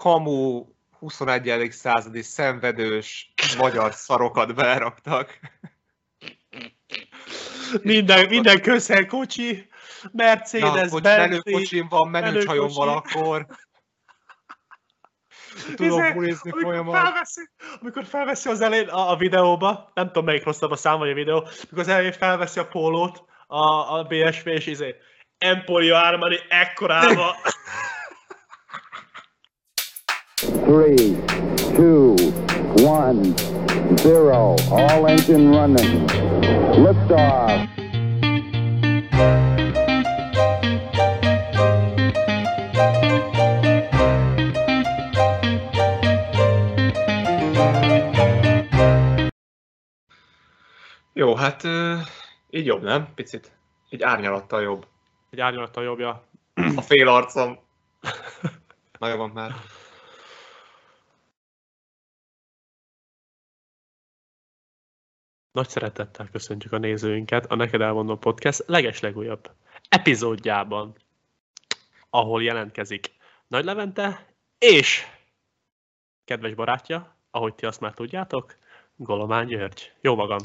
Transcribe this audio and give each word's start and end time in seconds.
kamu 0.00 0.64
21. 0.98 1.72
századi 1.72 2.22
szenvedős 2.22 3.32
magyar 3.58 3.92
szarokat 3.92 4.54
beraktak. 4.54 5.38
Minden, 7.82 8.28
minden 8.28 8.60
közel 8.60 9.06
kocsi, 9.06 9.68
Mercedes, 10.12 10.90
Na, 10.90 11.00
Bentley, 11.00 11.28
menő 11.28 11.40
kocsim 11.52 11.88
van, 11.88 12.08
menő 12.08 12.42
csajom 12.42 12.46
menőkocsi. 12.46 12.78
van 12.78 12.88
akkor. 12.88 13.46
Tudok 15.76 15.98
Izé, 15.98 16.12
bulizni 16.12 16.50
amikor 16.50 16.70
folyamat. 16.70 17.02
felveszi, 17.02 17.48
amikor 17.80 18.04
felveszi 18.04 18.48
az 18.48 18.60
elején 18.60 18.88
a, 18.88 19.10
a 19.10 19.16
videóba, 19.16 19.90
nem 19.94 20.06
tudom 20.06 20.24
melyik 20.24 20.44
rosszabb 20.44 20.70
a 20.70 20.76
szám 20.76 20.98
vagy 20.98 21.10
a 21.10 21.14
videó, 21.14 21.36
amikor 21.36 21.78
az 21.78 21.88
elején 21.88 22.12
felveszi 22.12 22.58
a 22.58 22.66
pólót, 22.66 23.24
a, 23.46 23.64
a 23.98 24.02
BSV, 24.04 24.46
és 24.46 24.66
izé, 24.66 24.96
Emporio 25.38 25.94
Armani 25.94 26.38
ekkorába. 26.48 27.36
Three, 30.70 31.16
two, 31.74 32.14
one, 32.86 33.34
zero. 33.96 34.54
All 34.70 35.08
engine 35.08 35.50
running. 35.50 36.06
Liftoff. 36.78 37.66
Jó, 51.12 51.34
hát 51.34 51.62
így 52.50 52.66
jobb, 52.66 52.82
nem? 52.82 53.08
Picit. 53.14 53.52
Így 53.88 54.02
árnyalattal 54.02 54.62
jobb. 54.62 54.86
Egy 55.30 55.40
árnyalattal 55.40 55.84
jobbja. 55.84 56.24
A 56.76 56.80
fél 56.80 57.08
arcom. 57.08 57.58
Nagyon 58.98 59.18
van 59.18 59.30
már. 59.30 59.52
Nagy 65.52 65.68
szeretettel 65.68 66.28
köszöntjük 66.32 66.72
a 66.72 66.78
nézőinket 66.78 67.46
a 67.46 67.54
Neked 67.54 67.80
Elmondom 67.80 68.18
Podcast 68.18 68.64
legeslegújabb 68.66 69.50
epizódjában, 69.88 70.94
ahol 72.10 72.42
jelentkezik 72.42 73.14
Nagy 73.46 73.64
Levente 73.64 74.34
és 74.58 75.06
kedves 76.24 76.54
barátja, 76.54 77.16
ahogy 77.30 77.54
ti 77.54 77.66
azt 77.66 77.80
már 77.80 77.94
tudjátok, 77.94 78.56
Golomán 78.96 79.46
György. 79.46 79.92
Jó 80.00 80.14
magam. 80.14 80.38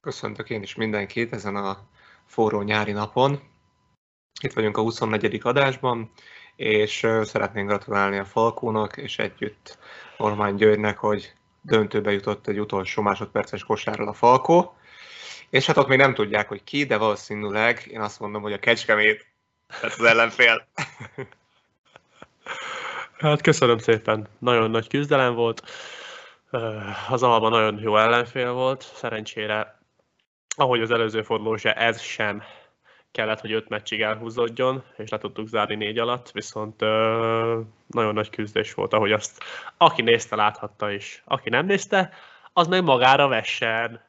Köszöntök 0.00 0.50
én 0.50 0.62
is 0.62 0.74
mindenkit 0.74 1.32
ezen 1.32 1.56
a 1.56 1.88
forró 2.26 2.62
nyári 2.62 2.92
napon. 2.92 3.40
Itt 4.40 4.52
vagyunk 4.52 4.76
a 4.76 4.80
24. 4.80 5.40
adásban, 5.42 6.10
és 6.56 7.06
szeretnénk 7.22 7.68
gratulálni 7.68 8.18
a 8.18 8.24
Falkónak, 8.24 8.96
és 8.96 9.18
együtt 9.18 9.78
Ormán 10.18 10.56
Györgynek, 10.56 10.98
hogy 10.98 11.34
döntőbe 11.64 12.12
jutott 12.12 12.46
egy 12.46 12.60
utolsó 12.60 13.02
másodperces 13.02 13.64
kosárral 13.64 14.08
a 14.08 14.12
Falkó. 14.12 14.76
És 15.50 15.66
hát 15.66 15.76
ott 15.76 15.88
még 15.88 15.98
nem 15.98 16.14
tudják, 16.14 16.48
hogy 16.48 16.64
ki, 16.64 16.84
de 16.84 16.96
valószínűleg 16.96 17.86
én 17.86 18.00
azt 18.00 18.20
mondom, 18.20 18.42
hogy 18.42 18.52
a 18.52 18.58
Kecskemét, 18.58 19.26
tehát 19.80 19.98
az 19.98 20.04
ellenfél. 20.04 20.66
Hát 23.18 23.40
köszönöm 23.40 23.78
szépen. 23.78 24.28
Nagyon 24.38 24.70
nagy 24.70 24.88
küzdelem 24.88 25.34
volt. 25.34 25.62
Az 27.08 27.22
Alba 27.22 27.48
nagyon 27.48 27.78
jó 27.78 27.96
ellenfél 27.96 28.52
volt. 28.52 28.92
Szerencsére, 28.94 29.78
ahogy 30.56 30.80
az 30.80 30.90
előző 30.90 31.22
forduló 31.22 31.56
se, 31.56 31.72
ez 31.72 32.00
sem 32.00 32.42
kellett, 33.14 33.40
hogy 33.40 33.52
öt 33.52 33.68
meccsig 33.68 34.00
elhúzódjon, 34.00 34.84
és 34.96 35.10
le 35.10 35.18
tudtuk 35.18 35.48
zárni 35.48 35.74
négy 35.74 35.98
alatt, 35.98 36.30
viszont 36.30 36.82
ö, 36.82 37.60
nagyon 37.86 38.14
nagy 38.14 38.30
küzdés 38.30 38.74
volt, 38.74 38.92
ahogy 38.92 39.12
azt 39.12 39.42
aki 39.76 40.02
nézte, 40.02 40.36
láthatta 40.36 40.90
is. 40.90 41.22
Aki 41.24 41.48
nem 41.48 41.66
nézte, 41.66 42.12
az 42.52 42.66
meg 42.66 42.82
magára 42.84 43.28
vessen. 43.28 44.00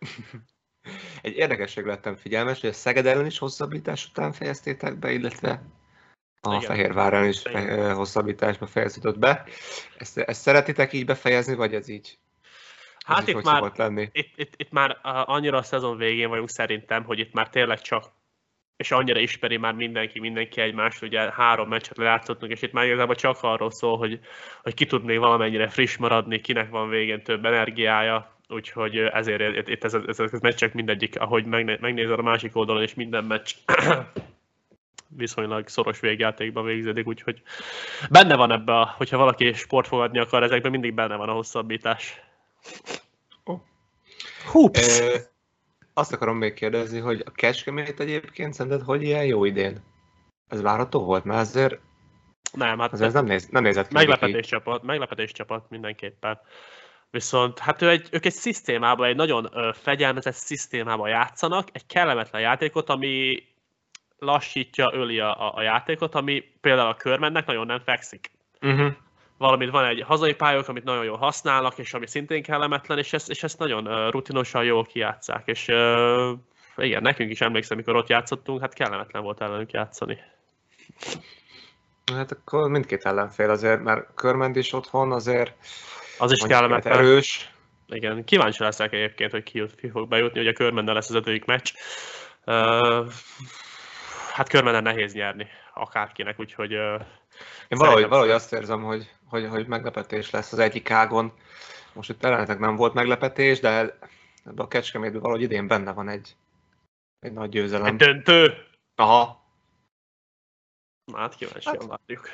Egy 1.22 1.36
érdekesség 1.36 1.86
lettem 1.86 2.16
figyelmes, 2.16 2.62
hogy 2.62 2.70
a 2.70 2.74
Szeged 2.74 3.06
ellen 3.06 3.26
is 3.26 3.38
hosszabbítás 3.38 4.06
után 4.06 4.32
fejeztétek 4.32 5.00
be, 5.00 5.12
illetve 5.12 5.62
a 6.42 6.56
Igen. 6.56 6.62
Fehérvár 6.62 7.14
ellen 7.14 7.28
is 7.30 7.42
fe- 7.42 7.92
hosszabbításba 7.94 8.66
fejeződött 8.66 9.20
be. 9.20 9.44
Ezt, 9.98 10.18
ezt 10.18 10.42
szeretitek 10.42 10.94
így 10.94 11.06
befejezni, 11.06 11.56
vagy 11.56 11.74
ez 11.74 11.88
így? 11.88 12.18
ez 12.98 13.16
Hát 13.16 13.28
így 13.28 13.36
itt 13.36 13.44
már, 13.44 13.72
lenni? 13.76 14.10
itt, 14.12 14.34
itt, 14.36 14.54
itt 14.58 14.72
már 14.72 15.00
annyira 15.04 15.58
a 15.58 15.64
szezon 15.64 15.98
végén 15.98 16.30
vagyunk 16.30 16.50
szerintem, 16.50 17.04
hogy 17.04 17.20
itt 17.20 17.34
már 17.34 17.50
tényleg 17.50 17.82
csak 17.82 18.14
és 18.78 18.92
annyira 18.92 19.20
ismeri 19.20 19.58
már 19.58 19.74
mindenki, 19.74 20.20
mindenki 20.20 20.62
egymást, 20.62 21.02
ugye 21.02 21.32
három 21.32 21.68
meccset 21.70 21.98
lejátszottunk, 21.98 22.52
és 22.52 22.62
itt 22.62 22.72
már 22.72 22.86
igazából 22.86 23.16
csak 23.16 23.38
arról 23.42 23.72
szól, 23.72 23.98
hogy, 23.98 24.20
hogy 24.64 24.74
ki 24.74 24.86
tud 24.86 25.04
még 25.04 25.20
valamennyire 25.20 25.70
friss 25.70 25.98
maradni, 25.98 26.42
kinek 26.42 26.70
van 26.70 26.90
végén 26.90 27.24
több 27.24 27.46
energiája, 27.46 28.36
úgyhogy 28.48 28.98
ezért 28.98 29.68
itt, 29.68 29.84
ez, 29.84 29.94
ez, 29.94 30.20
ez 30.20 30.34
a 30.34 30.40
meccsek 30.42 30.74
mindegyik, 30.74 31.20
ahogy 31.20 31.46
megné, 31.46 31.78
megnézed 31.82 32.20
a 32.20 32.22
másik 32.22 32.56
oldalon, 32.56 32.82
és 32.82 32.94
minden 32.94 33.24
meccs 33.24 33.54
viszonylag 35.18 35.68
szoros 35.68 36.00
végjátékban 36.00 36.66
végződik, 36.66 37.08
úgyhogy 37.08 37.42
benne 38.10 38.36
van 38.36 38.52
ebbe, 38.52 38.80
a, 38.80 38.94
hogyha 38.98 39.18
valaki 39.18 39.54
sportfogadni 39.54 40.20
akar, 40.20 40.44
ezekben 40.44 40.72
mindig 40.72 40.94
benne 40.94 41.16
van 41.16 41.30
a 41.30 41.34
hosszabbítás. 41.34 42.22
Ó. 43.46 43.56
Húps! 44.52 45.00
Ö, 45.00 45.16
azt 45.98 46.14
akarom 46.14 46.38
még 46.38 46.54
kérdezni, 46.54 47.00
hogy 47.00 47.24
a 47.26 47.32
Kecskemét 47.32 48.00
egyébként 48.00 48.54
szerinted 48.54 48.82
hogy 48.82 49.04
ilyen 49.04 49.26
jó 49.26 49.46
idén? 49.46 49.84
Ez 50.48 50.62
várható 50.62 51.04
volt? 51.04 51.24
Mert 51.24 51.40
azért, 51.40 51.80
Nem, 52.54 52.80
hát 52.80 52.94
azért 52.94 53.08
ez 53.08 53.14
nem, 53.14 53.26
néz, 53.26 53.48
nem 53.48 53.64
nézett 53.64 53.88
ki 53.88 53.94
meglepetés 53.94 54.48
csapat, 54.48 54.84
meglepetés 54.84 55.32
csapat 55.32 55.70
mindenképpen. 55.70 56.40
Viszont 57.10 57.60
hát 57.60 57.82
ő 57.82 57.90
egy, 57.90 58.08
ők 58.12 58.26
egy 58.26 58.34
szisztémában, 58.34 59.08
egy 59.08 59.16
nagyon 59.16 59.50
ö, 59.54 59.70
fegyelmezett 59.74 60.34
szisztémában 60.34 61.10
játszanak, 61.10 61.68
egy 61.72 61.86
kellemetlen 61.86 62.42
játékot, 62.42 62.90
ami 62.90 63.44
lassítja, 64.18 64.92
öli 64.94 65.20
a, 65.20 65.56
a, 65.56 65.62
játékot, 65.62 66.16
ami 66.16 66.44
például 66.62 66.90
a 66.90 66.96
körmennek 66.96 67.46
nagyon 67.46 67.66
nem 67.66 67.80
fekszik. 67.80 68.32
Uh-huh. 68.62 68.94
Valamint 69.38 69.72
van 69.72 69.86
egy 69.86 70.02
hazai 70.02 70.34
pályok, 70.34 70.68
amit 70.68 70.84
nagyon 70.84 71.04
jól 71.04 71.18
használnak, 71.18 71.78
és 71.78 71.94
ami 71.94 72.08
szintén 72.08 72.44
kellemetlen, 72.44 72.98
és 72.98 73.14
ezt, 73.14 73.30
és 73.30 73.44
ezt 73.44 73.60
nagyon 73.60 74.10
rutinosan 74.10 74.64
jól 74.64 74.86
kijátszák. 74.86 75.42
És 75.46 75.68
igen, 76.78 77.02
nekünk 77.02 77.32
is 77.32 77.42
emlékszem, 77.42 77.78
amikor 77.78 77.96
ott 77.96 78.08
játszottunk, 78.08 78.62
hát 78.62 78.74
kellemetlen 78.74 79.24
volt 79.24 79.42
ellenünk 79.42 79.72
játszani. 79.72 80.18
Hát 82.14 82.32
akkor 82.32 82.70
mindkét 82.70 83.06
ellenfél 83.06 83.50
azért, 83.50 83.84
mert 83.84 84.14
Körmend 84.14 84.56
is 84.56 84.74
otthon 84.74 85.12
azért 85.12 85.54
Az 86.18 86.32
is 86.32 86.40
kellemetlen. 86.40 86.98
erős. 86.98 87.50
Igen, 87.88 88.24
kíváncsi 88.24 88.64
leszek 88.64 88.94
egyébként, 88.94 89.32
hogy 89.32 89.44
ki, 89.44 89.64
ki 89.78 89.90
fog 89.90 90.08
bejutni, 90.08 90.40
ugye 90.40 90.54
Körmenden 90.54 90.94
lesz 90.94 91.10
az 91.10 91.16
ötödik 91.16 91.46
meccs. 91.46 91.74
Uh, 92.46 93.12
hát 94.34 94.50
Körmenden 94.50 94.84
nehéz 94.84 95.14
nyerni, 95.14 95.48
akárkinek, 95.74 96.40
úgyhogy 96.40 96.76
uh, 96.76 97.02
Én 97.68 97.78
valahogy, 97.78 98.08
valahogy 98.08 98.30
azt 98.30 98.54
érzem, 98.54 98.84
hogy, 98.84 99.12
hogy, 99.30 99.48
hogy 99.48 99.68
meglepetés 99.68 100.30
lesz 100.30 100.52
az 100.52 100.60
egyik 100.60 100.92
ágon. 100.92 101.34
Most 101.94 102.10
itt 102.10 102.24
ellenetek 102.24 102.60
nem 102.60 102.76
volt 102.76 102.94
meglepetés, 102.94 103.60
de 103.60 103.70
ebben 104.46 104.66
a 104.66 104.68
Kecskemétben 104.68 105.22
valahogy 105.22 105.42
idén 105.42 105.68
benne 105.68 105.92
van 105.94 106.10
egy, 106.10 106.36
egy 107.20 107.34
nagy 107.34 107.50
győzelem. 107.50 107.86
egy 107.86 107.96
döntő. 107.96 108.54
Aha. 108.96 109.44
Hát 111.14 111.36
kíváncsian 111.36 111.88
várjuk. 111.88 112.30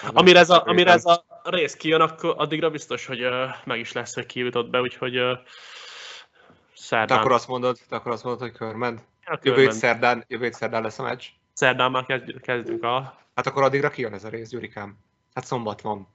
Hát, 0.00 0.14
Amire 0.14 0.38
ez, 0.38 0.50
a, 0.50 0.66
amire 0.66 0.92
ez 0.92 1.04
a 1.04 1.24
rész 1.42 1.74
kijön, 1.74 2.00
akkor 2.00 2.34
addigra 2.38 2.70
biztos, 2.70 3.06
hogy 3.06 3.24
uh, 3.24 3.48
meg 3.64 3.78
is 3.78 3.92
lesz, 3.92 4.14
hogy 4.14 4.26
kijutott 4.26 4.70
be, 4.70 4.80
úgyhogy 4.80 5.18
uh, 5.18 5.32
Te 5.32 6.82
szerdán. 6.82 7.18
akkor 7.18 7.32
azt 7.32 7.48
mondod, 7.48 7.78
te 7.88 7.96
akkor 7.96 8.12
azt 8.12 8.24
mondod, 8.24 8.42
hogy 8.42 8.52
Körmend? 8.52 9.00
a 9.24 9.38
Jövő 9.42 9.70
szerdán, 9.70 10.24
jövő 10.28 10.50
szerdán 10.50 10.82
lesz 10.82 10.98
a 10.98 11.02
meccs? 11.02 11.24
Szerdán 11.52 11.90
már 11.90 12.04
kezd, 12.04 12.40
kezdünk 12.40 12.82
a... 12.82 13.18
Hát 13.36 13.46
akkor 13.46 13.62
addigra 13.62 13.90
kijön 13.90 14.12
ez 14.12 14.24
a 14.24 14.28
rész, 14.28 14.48
Gyurikám. 14.48 14.98
Hát 15.34 15.44
szombat 15.44 15.80
van. 15.80 16.08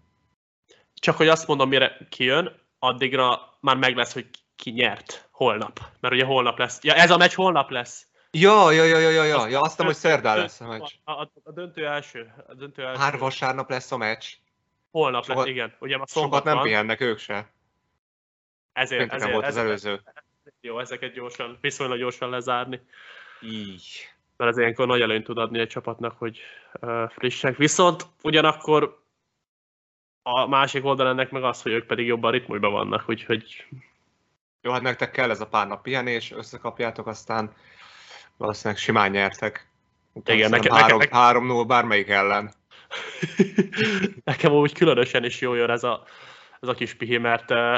Csak 0.94 1.18
hogy 1.18 1.28
azt 1.28 1.48
mondom, 1.48 1.70
mire 1.70 1.98
kijön, 2.10 2.62
addigra 2.80 3.58
már 3.60 3.76
meg 3.76 3.96
lesz, 3.96 4.14
hogy 4.14 4.30
ki 4.56 4.72
nyert 4.72 5.28
holnap. 5.32 5.80
Mert 6.00 6.14
ugye 6.14 6.26
holnap 6.26 6.58
lesz. 6.58 6.80
Ja, 6.84 6.94
ez 6.94 7.12
a 7.12 7.18
meccs 7.18 7.34
holnap 7.34 7.70
lesz. 7.70 8.08
Ja, 8.32 8.72
ja, 8.72 8.84
ja, 8.84 8.98
ja, 8.98 9.10
ja, 9.10 9.24
ja. 9.24 9.48
ja 9.48 9.62
azt 9.62 9.70
hiszem, 9.70 9.86
hogy 9.86 9.96
szerdán 9.96 10.38
lesz 10.38 10.62
a 10.62 10.68
meccs. 10.68 10.92
A, 11.04 11.12
a, 11.12 11.32
a 11.44 11.52
döntő 11.52 11.88
első. 11.88 12.34
A 12.48 12.54
döntő 12.54 12.86
első. 12.86 13.00
Hár 13.00 13.18
vasárnap 13.18 13.70
lesz 13.70 13.92
a 13.92 13.98
meccs. 13.98 14.26
Holnap 14.92 15.24
sokat- 15.24 15.44
lesz, 15.44 15.54
igen. 15.54 15.76
Ugye 15.80 15.98
ma 15.98 16.06
Sokat 16.08 16.22
szombat 16.24 16.44
nem 16.44 16.62
pihennek 16.62 17.02
ők 17.02 17.18
se. 17.18 17.52
Ezért, 18.74 19.14
ezért, 19.14 19.32
volt 19.32 19.46
az 19.46 19.50
ezért, 19.50 19.68
előző. 19.68 20.02
Jó, 20.62 20.80
ezeket 20.80 21.14
gyorsan, 21.14 21.58
viszonylag 21.62 21.98
gyorsan 21.98 22.30
lezárni. 22.30 22.82
Így. 23.42 24.11
Mert 24.42 24.54
ez 24.54 24.60
ilyenkor 24.60 24.88
nagy 24.88 25.02
előnyt 25.02 25.24
tud 25.24 25.38
adni 25.38 25.60
egy 25.60 25.68
csapatnak, 25.68 26.18
hogy 26.18 26.40
frissek. 27.10 27.58
Viszont 27.58 28.06
ugyanakkor 28.22 29.04
a 30.22 30.48
másik 30.48 30.86
oldal 30.86 31.08
ennek 31.08 31.32
meg 31.32 31.44
az, 31.44 31.62
hogy 31.62 31.72
ők 31.72 31.86
pedig 31.86 32.06
jobban 32.06 32.32
ritmusban 32.32 32.72
vannak, 32.72 33.10
úgyhogy 33.10 33.66
Jó, 34.62 34.72
hát 34.72 34.82
nektek 34.82 35.12
kell 35.12 35.30
ez 35.30 35.42
a 35.42 35.48
pár 35.48 35.68
nap 35.68 35.82
pihenés, 35.82 36.32
összekapjátok, 36.32 37.08
aztán 37.08 37.54
valószínűleg 38.38 38.82
simán 38.82 39.12
nyertek. 39.12 39.70
Utána 40.14 40.38
Igen, 40.38 40.50
szerintem 40.50 40.74
neke- 40.74 40.84
három, 40.84 41.00
neke- 41.00 41.14
három 41.14 41.46
0 41.46 41.66
bármelyik 41.66 42.10
ellen. 42.10 42.52
Nekem 44.24 44.52
úgy 44.52 44.74
különösen 44.74 45.24
is 45.24 45.42
jó 45.42 45.54
jön 45.54 45.70
ez 45.70 45.84
a, 45.84 46.04
ez 46.60 46.68
a 46.70 46.74
kis 46.74 46.94
pihi, 46.94 47.18
mert 47.18 47.52
uh, 47.52 47.78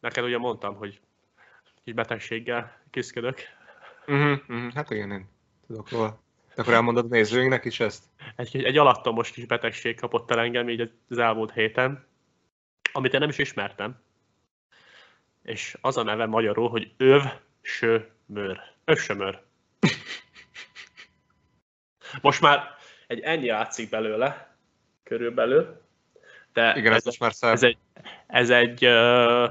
neked 0.00 0.24
ugye 0.24 0.38
mondtam, 0.38 0.74
hogy 0.74 1.00
kis 1.84 1.94
betegséggel 1.94 2.80
küzdök. 2.90 3.60
Uh-huh, 4.06 4.38
uh-huh. 4.48 4.72
Hát 4.72 4.90
igen, 4.90 5.10
én 5.10 5.28
tudok 5.66 5.90
róla. 5.90 6.20
De 6.54 6.62
akkor 6.62 6.74
elmondod 6.74 7.04
a 7.04 7.08
nézőinknek 7.08 7.64
is 7.64 7.80
ezt? 7.80 8.04
Egy, 8.36 8.64
egy 8.64 8.78
alattomos 8.78 9.30
kis 9.30 9.44
betegség 9.44 10.00
kapott 10.00 10.30
el 10.30 10.40
engem 10.40 10.68
így 10.68 10.92
az 11.08 11.18
elmúlt 11.18 11.52
héten, 11.52 12.06
amit 12.92 13.12
én 13.12 13.20
nem 13.20 13.28
is 13.28 13.38
ismertem. 13.38 14.02
És 15.42 15.76
az 15.80 15.96
a 15.96 16.02
neve 16.02 16.26
magyarul, 16.26 16.68
hogy 16.68 16.92
öv 16.96 17.22
sömör. 17.60 18.60
Övsömör. 18.84 19.42
Most 22.20 22.40
már 22.40 22.76
egy 23.06 23.20
ennyi 23.20 23.44
játszik 23.44 23.90
belőle, 23.90 24.56
körülbelül. 25.02 25.80
De 26.52 26.76
Igen, 26.76 26.92
ez, 26.92 27.06
ez, 27.06 27.16
már 27.16 27.32
ez 27.40 27.62
egy, 27.62 27.78
ez 28.26 28.50
egy, 28.50 28.84
ö, 28.84 29.48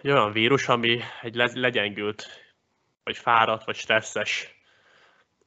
egy 0.00 0.10
olyan 0.10 0.32
vírus, 0.32 0.68
ami 0.68 1.00
egy 1.22 1.34
le, 1.34 1.50
legyengült, 1.54 2.41
vagy 3.04 3.16
fáradt, 3.16 3.64
vagy 3.64 3.76
stresszes 3.76 4.54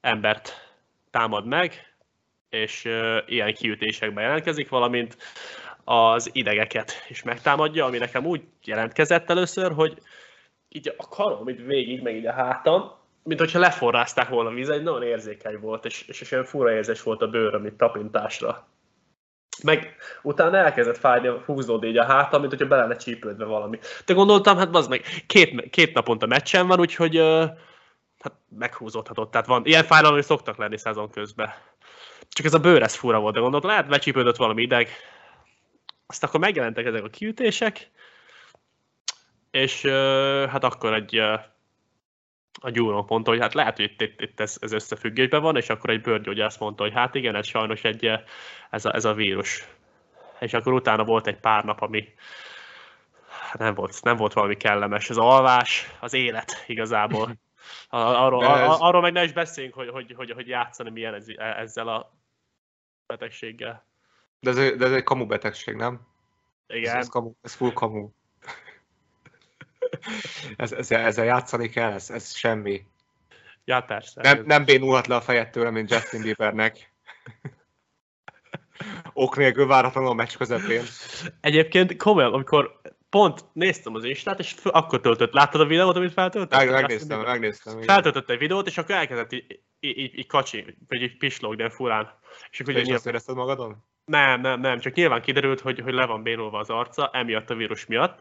embert 0.02 0.74
támad 1.12 1.46
meg, 1.46 1.96
és 2.50 2.84
ilyen 3.25 3.54
kiütésekben 3.54 4.24
jelentkezik, 4.24 4.69
valamint 4.69 5.18
az 5.84 6.30
idegeket 6.34 6.92
is 7.07 7.24
megtámadja, 7.24 7.86
ami 7.86 7.98
nekem 7.98 8.25
úgy 8.25 8.42
jelentkezett 8.63 9.30
először, 9.30 9.72
hogy 9.72 9.98
így 10.69 10.94
a 10.98 11.07
karom, 11.07 11.48
itt 11.48 11.66
végig, 11.66 12.02
meg 12.02 12.16
így 12.16 12.25
a 12.25 12.34
hátam, 12.34 12.92
mint 13.24 13.40
hogyha 13.40 13.60
leforrázták 13.60 14.30
volna 14.30 14.50
víz, 14.50 14.69
egy 14.69 14.84
nagyon 14.84 15.04
érzékeny 15.04 15.60
volt, 15.60 15.86
és, 15.86 16.02
és, 16.07 16.22
és 16.22 16.31
olyan 16.31 16.46
fura 16.46 16.72
érzés 16.72 17.04
volt 17.04 17.22
a 17.22 17.28
bőröm 17.28 17.66
itt 17.66 17.78
tapintásra. 17.78 18.68
Meg 19.63 19.96
utána 20.22 20.57
elkezdett 20.57 20.98
fájni, 20.98 21.31
húzódni 21.46 21.88
így 21.88 21.98
a 21.98 22.06
hátam, 22.06 22.40
mint 22.40 22.52
hogyha 22.52 22.68
bele 22.68 22.96
csípődve 22.96 23.46
valami. 23.46 23.80
De 24.06 24.13
gondoltam, 24.13 24.57
hát 24.57 24.75
az 24.75 24.88
meg 24.88 25.24
két, 25.28 25.69
két 25.69 25.94
naponta 25.94 26.25
meccsen 26.25 26.68
van, 26.68 26.80
úgyhogy 26.80 27.19
uh, 27.19 27.50
hát 28.19 28.34
meghúzódhatott. 28.50 29.31
Tehát 29.31 29.48
van, 29.48 29.66
ilyen 29.66 29.84
fájdalmak 29.84 30.24
szoktak 30.24 30.57
lenni 30.57 30.78
szezon 30.78 31.10
közben. 31.10 31.54
Csak 32.30 32.46
ez 32.46 32.54
a 32.54 32.60
bőr, 32.60 32.81
ez 32.81 32.96
fura 32.96 33.19
volt, 33.19 33.34
de 33.34 33.40
gondoltam, 33.40 33.69
lehet 33.69 33.88
becsípődött 33.88 34.36
valami 34.36 34.62
ideg. 34.62 34.90
Aztán 36.07 36.30
akkor 36.30 36.42
megjelentek 36.42 36.86
ezek 36.86 37.04
a 37.04 37.10
kiütések, 37.10 37.92
és 39.52 39.86
hát 40.50 40.63
akkor 40.63 40.94
egy 40.94 41.22
a 42.62 42.69
gyúró 42.69 43.06
mondta, 43.07 43.31
hogy 43.31 43.40
hát 43.40 43.54
lehet, 43.54 43.75
hogy 43.75 43.86
itt, 43.86 44.02
itt, 44.02 44.22
itt 44.22 44.40
ez, 44.40 44.57
ez 44.60 44.72
összefüggésben 44.72 45.42
van, 45.42 45.56
és 45.57 45.69
akkor 45.69 45.90
egy 45.90 46.02
bőrgyógyász 46.02 46.57
mondta, 46.57 46.84
hogy 46.84 46.94
hát 46.94 47.16
igen, 47.16 47.36
ez 47.36 47.48
sajnos 47.48 47.84
egy, 47.84 48.12
ez 48.69 48.86
a, 48.86 48.96
ez 48.96 49.06
a 49.06 49.13
vírus. 49.13 49.68
És 50.40 50.54
akkor 50.54 50.74
utána 50.74 51.04
volt 51.04 51.28
egy 51.28 51.40
pár 51.40 51.63
nap, 51.63 51.81
ami 51.81 52.13
nem 53.54 53.74
volt, 53.74 54.04
nem 54.04 54.16
volt 54.16 54.34
valami 54.34 54.57
kellemes. 54.57 55.10
Az 55.10 55.18
alvás, 55.18 55.92
az 56.00 56.13
élet 56.13 56.63
igazából. 56.68 57.36
Arról, 57.90 58.46
ez... 58.46 58.75
arról 58.80 59.02
meg 59.02 59.12
ne 59.12 59.24
is 59.24 59.31
beszéljünk, 59.34 59.75
hogy, 59.75 59.90
hogy, 59.90 60.13
hogy, 60.16 60.31
hogy 60.31 60.48
játszani 60.48 60.90
milyen 60.90 61.13
ez, 61.13 61.25
ezzel 61.38 61.88
a 61.88 62.12
betegséggel. 63.07 63.86
De 64.40 64.50
ez, 64.50 64.56
de 64.56 64.86
ez 64.86 64.92
egy 64.92 65.04
kamu 65.04 65.25
betegség, 65.25 65.75
nem? 65.75 66.07
Igen. 66.68 66.96
Ez, 66.96 67.02
ez, 67.02 67.10
kamu, 67.10 67.31
ez 67.42 67.54
full 67.54 67.74
kamu. 67.74 68.10
ez, 70.57 70.71
ezzel, 70.71 71.06
ezzel 71.06 71.25
játszani 71.25 71.69
kell, 71.69 71.92
ez, 71.92 72.09
ez 72.09 72.36
semmi. 72.36 72.86
Ja, 73.65 73.81
persze. 73.81 74.21
Nem, 74.21 74.44
nem 74.45 74.65
bénulhat 74.65 75.07
le 75.07 75.15
a 75.15 75.21
fejed 75.21 75.50
tőle, 75.50 75.69
mint 75.69 75.92
Justin 75.92 76.21
Biebernek. 76.21 76.94
ok 79.13 79.38
nélkül 79.38 79.68
váratlanul 79.68 80.09
a 80.09 80.13
meccs 80.13 80.36
közepén. 80.38 80.83
Egyébként 81.42 81.95
komolyan, 81.97 82.33
amikor 82.33 82.81
pont 83.09 83.45
néztem 83.53 83.95
az 83.95 84.03
Instát, 84.03 84.39
és 84.39 84.51
föl, 84.51 84.71
akkor 84.71 85.01
töltött. 85.01 85.33
Láttad 85.33 85.62
a 85.62 85.65
videót, 85.65 85.95
amit 85.95 86.13
feltöltött? 86.13 86.59
Meg, 86.59 86.71
megnéztem, 86.71 87.21
megnéztem. 87.21 87.81
Feltöltött 87.81 88.30
egy 88.30 88.38
videót, 88.38 88.68
és 88.68 88.77
akkor 88.77 88.95
elkezdett 88.95 89.33
így, 89.33 89.59
így, 89.80 90.18
így, 90.18 90.27
kacsi, 90.27 90.77
vagy 90.88 91.01
így 91.01 91.18
pislogni 91.18 91.63
de 91.63 91.69
furán. 91.69 92.19
És 92.51 92.59
akkor 92.59 92.75
ugye 92.75 92.94
azt 92.94 93.07
érezted 93.07 93.36
magadon? 93.36 93.83
Nem, 94.06 94.42
nem, 94.42 94.59
nem, 94.59 94.80
csak 94.80 94.94
nyilván 94.94 95.21
kiderült, 95.21 95.59
hogy, 95.59 95.80
hogy 95.80 95.94
le 95.94 96.06
van 96.06 96.24
bénulva 96.24 96.59
az 96.59 96.69
arca, 96.69 97.09
emiatt 97.13 97.50
a 97.50 97.56
vírus 97.56 97.86
miatt, 97.86 98.19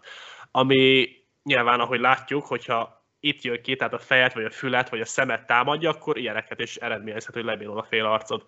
ami 0.50 1.09
nyilván, 1.44 1.81
ahogy 1.81 2.00
látjuk, 2.00 2.44
hogyha 2.46 3.05
itt 3.20 3.43
jön 3.43 3.62
ki, 3.62 3.76
tehát 3.76 3.93
a 3.93 3.99
fejet, 3.99 4.35
vagy 4.35 4.44
a 4.44 4.50
fület, 4.50 4.88
vagy 4.88 5.00
a 5.00 5.05
szemet 5.05 5.46
támadja, 5.46 5.91
akkor 5.91 6.19
ilyeneket 6.19 6.61
is 6.61 6.76
eredményezhet, 6.76 7.35
hogy 7.35 7.44
lebénul 7.44 7.79
a 7.79 7.82
fél 7.82 8.05
arcod. 8.05 8.44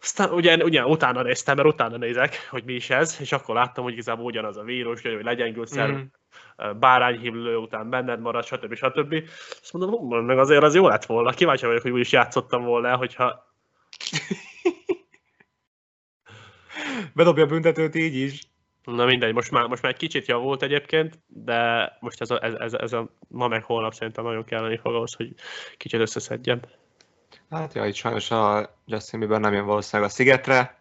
Aztán 0.00 0.30
ugye, 0.30 0.64
ugye 0.64 0.86
utána 0.86 1.22
néztem, 1.22 1.56
mert 1.56 1.68
utána 1.68 1.96
nézek, 1.96 2.46
hogy 2.50 2.64
mi 2.64 2.72
is 2.72 2.90
ez, 2.90 3.16
és 3.20 3.32
akkor 3.32 3.54
láttam, 3.54 3.84
hogy 3.84 3.92
igazából 3.92 4.24
ugyanaz 4.24 4.56
a 4.56 4.62
vírus, 4.62 5.02
hogy 5.02 5.22
legyengült 5.22 5.68
szerv, 5.68 5.94
mm. 5.94 6.02
bárányhívlő 6.78 7.56
után 7.56 7.90
benned 7.90 8.20
marad, 8.20 8.44
stb. 8.44 8.74
stb. 8.74 9.14
Azt 9.60 9.72
mondom, 9.72 10.24
meg 10.24 10.38
azért 10.38 10.62
az 10.62 10.74
jó 10.74 10.88
lett 10.88 11.04
volna. 11.04 11.30
Kíváncsi 11.30 11.66
vagyok, 11.66 11.82
hogy 11.82 11.90
úgy 11.90 12.00
is 12.00 12.12
játszottam 12.12 12.64
volna, 12.64 12.96
hogyha... 12.96 13.46
Bedobja 17.14 17.44
a 17.44 17.46
büntetőt 17.46 17.94
így 17.94 18.14
is. 18.14 18.40
Na 18.94 19.04
mindegy, 19.04 19.34
most 19.34 19.50
már, 19.50 19.66
most 19.66 19.82
már 19.82 19.92
egy 19.92 19.98
kicsit 19.98 20.26
javult 20.26 20.62
egyébként, 20.62 21.18
de 21.26 21.92
most 22.00 22.20
ez 22.20 22.30
a, 22.30 22.44
ez, 22.44 22.52
ez, 22.52 22.72
ez 22.72 22.92
a 22.92 23.08
ma 23.28 23.48
meg 23.48 23.62
holnap 23.62 23.94
szerintem 23.94 24.24
nagyon 24.24 24.44
kelleni 24.44 24.76
fog 24.76 24.94
ahhoz, 24.94 25.14
hogy 25.14 25.34
kicsit 25.76 26.00
összeszedjem. 26.00 26.60
Hát 27.50 27.74
ja, 27.74 27.86
itt 27.86 27.94
sajnos 27.94 28.30
a 28.30 28.74
Justin 28.86 29.18
Bieber 29.18 29.40
nem 29.40 29.52
jön 29.52 29.66
valószínűleg 29.66 30.10
a 30.10 30.14
szigetre, 30.14 30.80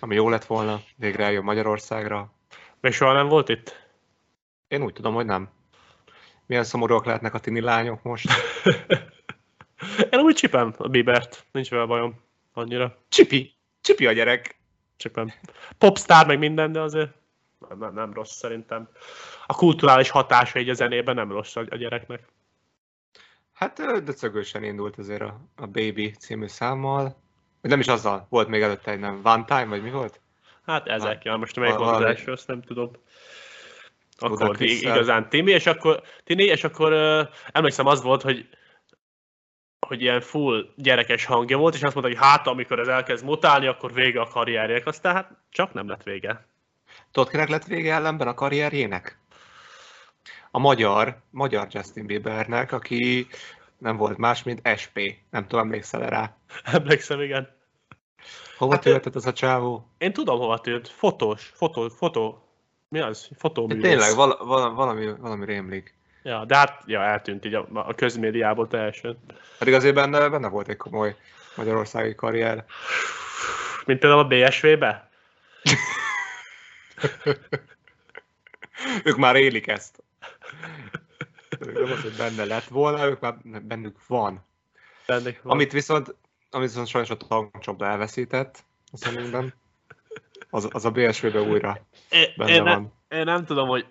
ami 0.00 0.14
jó 0.14 0.28
lett 0.28 0.44
volna, 0.44 0.80
végre 0.96 1.24
eljön 1.24 1.44
Magyarországra. 1.44 2.32
Még 2.80 2.92
soha 2.92 3.12
nem 3.12 3.28
volt 3.28 3.48
itt? 3.48 3.88
Én 4.68 4.82
úgy 4.82 4.92
tudom, 4.92 5.14
hogy 5.14 5.26
nem. 5.26 5.48
Milyen 6.46 6.64
szomorúak 6.64 7.04
lehetnek 7.04 7.34
a 7.34 7.38
tini 7.38 7.60
lányok 7.60 8.02
most? 8.02 8.28
Én 10.10 10.20
úgy 10.20 10.34
csipem 10.34 10.74
a 10.78 10.88
Biebert, 10.88 11.46
nincs 11.52 11.70
vele 11.70 11.84
bajom 11.84 12.20
annyira. 12.52 12.98
Csipi! 13.08 13.54
Csipi 13.80 14.06
a 14.06 14.12
gyerek! 14.12 14.62
Csipem. 14.96 15.32
Popstar 15.78 16.26
meg 16.26 16.38
minden, 16.38 16.72
de 16.72 16.80
azért 16.80 17.10
nem, 17.68 17.78
nem, 17.78 17.94
nem 17.94 18.12
rossz 18.12 18.36
szerintem. 18.36 18.88
A 19.46 19.54
kulturális 19.54 20.10
hatása 20.10 20.58
egy 20.58 20.68
a 20.68 20.74
zenében 20.74 21.14
nem 21.14 21.32
rossz 21.32 21.56
a 21.56 21.76
gyereknek. 21.76 22.28
Hát 23.52 24.04
döcögősen 24.04 24.62
indult 24.62 24.98
azért 24.98 25.22
a, 25.22 25.40
a 25.56 25.66
Baby 25.66 26.10
című 26.10 26.46
számmal. 26.46 27.16
Nem 27.60 27.80
is 27.80 27.88
azzal, 27.88 28.26
volt 28.28 28.48
még 28.48 28.62
előtte 28.62 28.90
egy 28.90 28.98
nem 28.98 29.20
One 29.22 29.44
Time, 29.44 29.66
vagy 29.66 29.82
mi 29.82 29.90
volt? 29.90 30.20
Hát 30.66 30.86
ezek, 30.86 31.24
ja, 31.24 31.36
most 31.36 31.56
melyik 31.56 31.76
volt 31.76 31.96
az 31.96 32.02
első, 32.02 32.32
azt 32.32 32.46
nem 32.46 32.62
tudom. 32.62 32.90
Akkor 34.18 34.60
igazán 34.60 35.28
Timi, 35.28 35.50
és 35.50 35.66
akkor, 35.66 36.02
Tini, 36.24 36.42
és 36.42 36.64
akkor 36.64 36.92
uh, 36.92 37.28
emlékszem 37.52 37.86
az 37.86 38.02
volt, 38.02 38.22
hogy 38.22 38.48
hogy 39.86 40.02
ilyen 40.02 40.20
full 40.20 40.72
gyerekes 40.76 41.24
hangja 41.24 41.58
volt, 41.58 41.74
és 41.74 41.82
azt 41.82 41.94
mondta, 41.94 42.12
hogy 42.12 42.26
hát 42.28 42.46
amikor 42.46 42.78
ez 42.78 42.88
elkezd 42.88 43.24
mutálni, 43.24 43.66
akkor 43.66 43.92
vége 43.92 44.20
a 44.20 44.28
karrierjének, 44.28 44.86
aztán 44.86 45.14
hát 45.14 45.30
csak 45.50 45.72
nem 45.72 45.88
lett 45.88 46.02
vége. 46.02 46.46
Tudod, 47.10 47.30
kinek 47.30 47.48
lett 47.48 47.64
vége 47.64 47.92
ellenben 47.92 48.28
a 48.28 48.34
karrierjének? 48.34 49.18
A 50.50 50.58
magyar, 50.58 51.16
magyar 51.30 51.66
Justin 51.70 52.06
Biebernek, 52.06 52.72
aki 52.72 53.26
nem 53.78 53.96
volt 53.96 54.16
más, 54.16 54.42
mint 54.42 54.68
SP. 54.82 54.96
Nem 55.30 55.46
tudom, 55.46 55.64
emlékszel 55.64 56.08
rá? 56.08 56.36
Emlékszem, 56.64 57.20
igen. 57.20 57.48
Hova 58.58 58.72
hát 58.72 58.82
tűnt 58.82 59.16
az 59.16 59.26
a 59.26 59.32
csávó? 59.32 59.90
Én 59.98 60.12
tudom, 60.12 60.38
hova 60.38 60.60
tűnt. 60.60 60.88
Fotós, 60.88 61.52
fotó, 61.54 61.88
fotó. 61.88 62.48
Mi 62.88 63.00
az? 63.00 63.28
Fotóművész. 63.36 63.82
Tényleg, 63.82 64.14
val- 64.14 64.38
val- 64.38 64.74
valami, 64.74 65.06
valami 65.18 65.44
rémlik. 65.44 65.94
Ja, 66.24 66.44
de 66.44 66.56
hát 66.56 66.82
ja, 66.86 67.02
eltűnt 67.02 67.44
így 67.44 67.54
a, 67.54 67.66
a 67.72 67.94
közmédiából 67.94 68.68
teljesen. 68.68 69.18
Pedig 69.58 69.74
azért 69.74 69.94
benne, 69.94 70.28
benne 70.28 70.48
volt 70.48 70.68
egy 70.68 70.76
komoly 70.76 71.16
magyarországi 71.56 72.14
karrier. 72.14 72.64
Mint 73.84 73.98
például 73.98 74.20
a 74.20 74.26
BSV-be? 74.26 75.10
ők 79.04 79.16
már 79.16 79.36
élik 79.36 79.66
ezt. 79.66 80.02
Nem 81.58 81.92
az, 81.92 82.02
hogy 82.02 82.16
benne 82.16 82.44
lett 82.44 82.64
volna, 82.64 83.06
ők 83.06 83.20
már 83.20 83.34
bennük 83.42 84.06
van. 84.06 84.44
Bennük 85.06 85.42
van. 85.42 85.52
Amit 85.52 85.72
viszont, 85.72 86.14
amit 86.50 86.68
viszont 86.68 86.86
sajnos 86.86 87.10
a 87.10 87.16
tankcsapda 87.16 87.86
elveszített 87.86 88.64
a 88.92 88.96
szemünkben, 88.96 89.54
az, 90.50 90.68
az 90.72 90.84
a 90.84 90.90
BSV-be 90.90 91.40
újra 91.40 91.86
benne 92.36 92.52
én, 92.52 92.62
van. 92.62 92.92
Ne, 93.08 93.18
én 93.18 93.24
nem 93.24 93.44
tudom, 93.44 93.68
hogy 93.68 93.86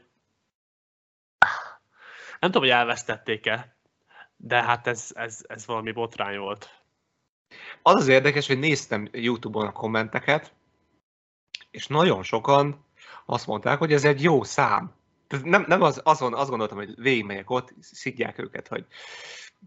nem 2.43 2.51
tudom, 2.51 2.67
hogy 2.67 2.77
elvesztették-e, 2.77 3.75
de 4.35 4.63
hát 4.63 4.87
ez, 4.87 5.11
ez, 5.13 5.39
ez 5.47 5.65
valami 5.65 5.91
botrány 5.91 6.37
volt. 6.37 6.83
Az 7.81 7.95
az 7.95 8.07
érdekes, 8.07 8.47
hogy 8.47 8.59
néztem 8.59 9.09
YouTube-on 9.11 9.65
a 9.65 9.71
kommenteket, 9.71 10.53
és 11.71 11.87
nagyon 11.87 12.23
sokan 12.23 12.85
azt 13.25 13.47
mondták, 13.47 13.77
hogy 13.77 13.93
ez 13.93 14.05
egy 14.05 14.23
jó 14.23 14.43
szám. 14.43 14.93
Nem, 15.43 15.65
nem 15.67 15.81
az, 15.81 16.01
azon 16.03 16.33
azt 16.33 16.49
gondoltam, 16.49 16.77
hogy 16.77 16.93
végigmegyek 16.95 17.49
ott, 17.49 17.73
szidják 17.79 18.39
őket, 18.39 18.67
hogy 18.67 18.85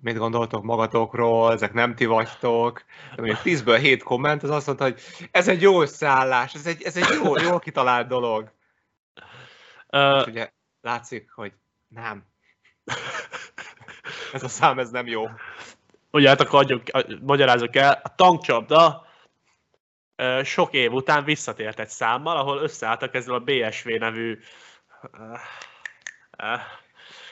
mit 0.00 0.16
gondoltok 0.16 0.62
magatokról, 0.62 1.52
ezek 1.52 1.73
nem 1.73 1.95
ti 1.95 2.04
vagytok. 2.04 2.85
De 3.14 3.23
mondjuk 3.23 3.40
10-ből 3.45 3.78
7 3.80 4.02
komment 4.02 4.42
az 4.42 4.50
azt 4.50 4.66
mondta, 4.66 4.85
hogy 4.85 5.00
ez 5.30 5.49
egy 5.49 5.62
jó 5.62 5.83
összeállás, 5.83 6.54
ez 6.54 6.66
egy, 6.66 6.83
ez 6.83 6.97
egy 6.97 7.09
jó, 7.23 7.37
jó 7.38 7.59
kitalált 7.59 8.09
dolog. 8.09 8.52
Ö, 9.90 10.21
És 10.21 10.26
ugye 10.26 10.50
látszik, 10.80 11.30
hogy 11.30 11.52
nem. 11.88 12.35
Ez 14.33 14.43
a 14.43 14.49
szám, 14.49 14.78
ez 14.78 14.90
nem 14.90 15.07
jó. 15.07 15.28
ugye 16.11 16.28
hát 16.28 16.40
akkor 16.40 16.59
adjuk, 16.59 16.83
magyarázok 17.21 17.76
el, 17.76 18.00
a 18.02 18.14
tankcsapda 18.14 19.07
sok 20.43 20.73
év 20.73 20.93
után 20.93 21.25
visszatért 21.25 21.81
egy 21.81 21.88
számmal, 21.88 22.37
ahol 22.37 22.59
összeálltak 22.59 23.14
ezzel 23.14 23.35
a 23.35 23.40
BSV 23.40 23.88
nevű 23.88 24.38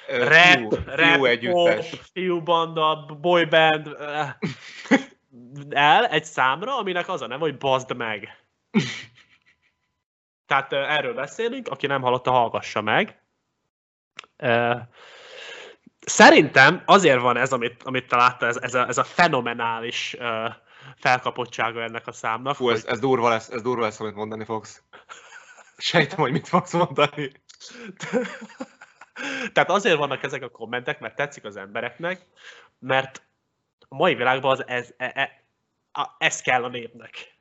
rap, 0.07 0.59
fiú, 0.59 0.69
rap, 0.85 1.13
fiú 1.13 1.25
együttes. 1.25 1.91
pop, 1.91 2.01
fiú 2.13 2.43
banda, 2.43 3.07
boyband 3.21 3.97
el 5.71 6.07
egy 6.07 6.25
számra, 6.25 6.79
aminek 6.79 7.09
az 7.09 7.23
a 7.23 7.27
neve, 7.27 7.41
hogy 7.41 7.57
Bazd 7.57 7.97
meg. 7.97 8.39
Tehát 10.47 10.73
erről 10.73 11.15
beszélünk, 11.15 11.69
aki 11.69 11.87
nem 11.87 12.03
hallotta, 12.03 12.31
hallgassa 12.31 12.81
meg. 12.81 13.23
Szerintem 16.07 16.83
azért 16.85 17.21
van 17.21 17.37
ez, 17.37 17.53
amit, 17.53 17.83
amit 17.83 18.09
te 18.09 18.17
láttál, 18.17 18.49
ez, 18.49 18.57
ez, 18.57 18.75
a, 18.75 18.89
ez 18.89 18.99
a 18.99 19.05
fenomenális 19.05 20.17
uh, 20.19 20.53
felkapottsága 20.97 21.83
ennek 21.83 22.07
a 22.07 22.13
számnak. 22.13 22.55
Fú, 22.55 22.71
ez, 22.71 22.85
ez, 22.85 23.01
durva 23.01 23.29
lesz, 23.29 23.49
ez 23.49 23.63
durva 23.63 23.83
lesz, 23.83 24.01
amit 24.01 24.15
mondani 24.15 24.45
fogsz. 24.45 24.83
Sejtem, 25.77 26.19
hogy 26.19 26.33
mit 26.33 26.49
fogsz 26.49 26.73
mondani. 26.73 27.33
Tehát 29.53 29.71
azért 29.71 29.97
vannak 29.97 30.23
ezek 30.23 30.43
a 30.43 30.49
kommentek, 30.49 31.01
mert 31.01 31.17
tetszik 31.17 31.45
az 31.45 31.57
embereknek, 31.57 32.27
mert 32.79 33.23
a 33.89 33.95
mai 33.95 34.15
világban 34.15 34.51
az 34.51 34.67
ez, 34.67 34.95
e, 34.97 35.13
e, 35.15 35.45
a, 35.93 36.09
ez 36.19 36.41
kell 36.41 36.65
a 36.65 36.69
népnek. 36.69 37.39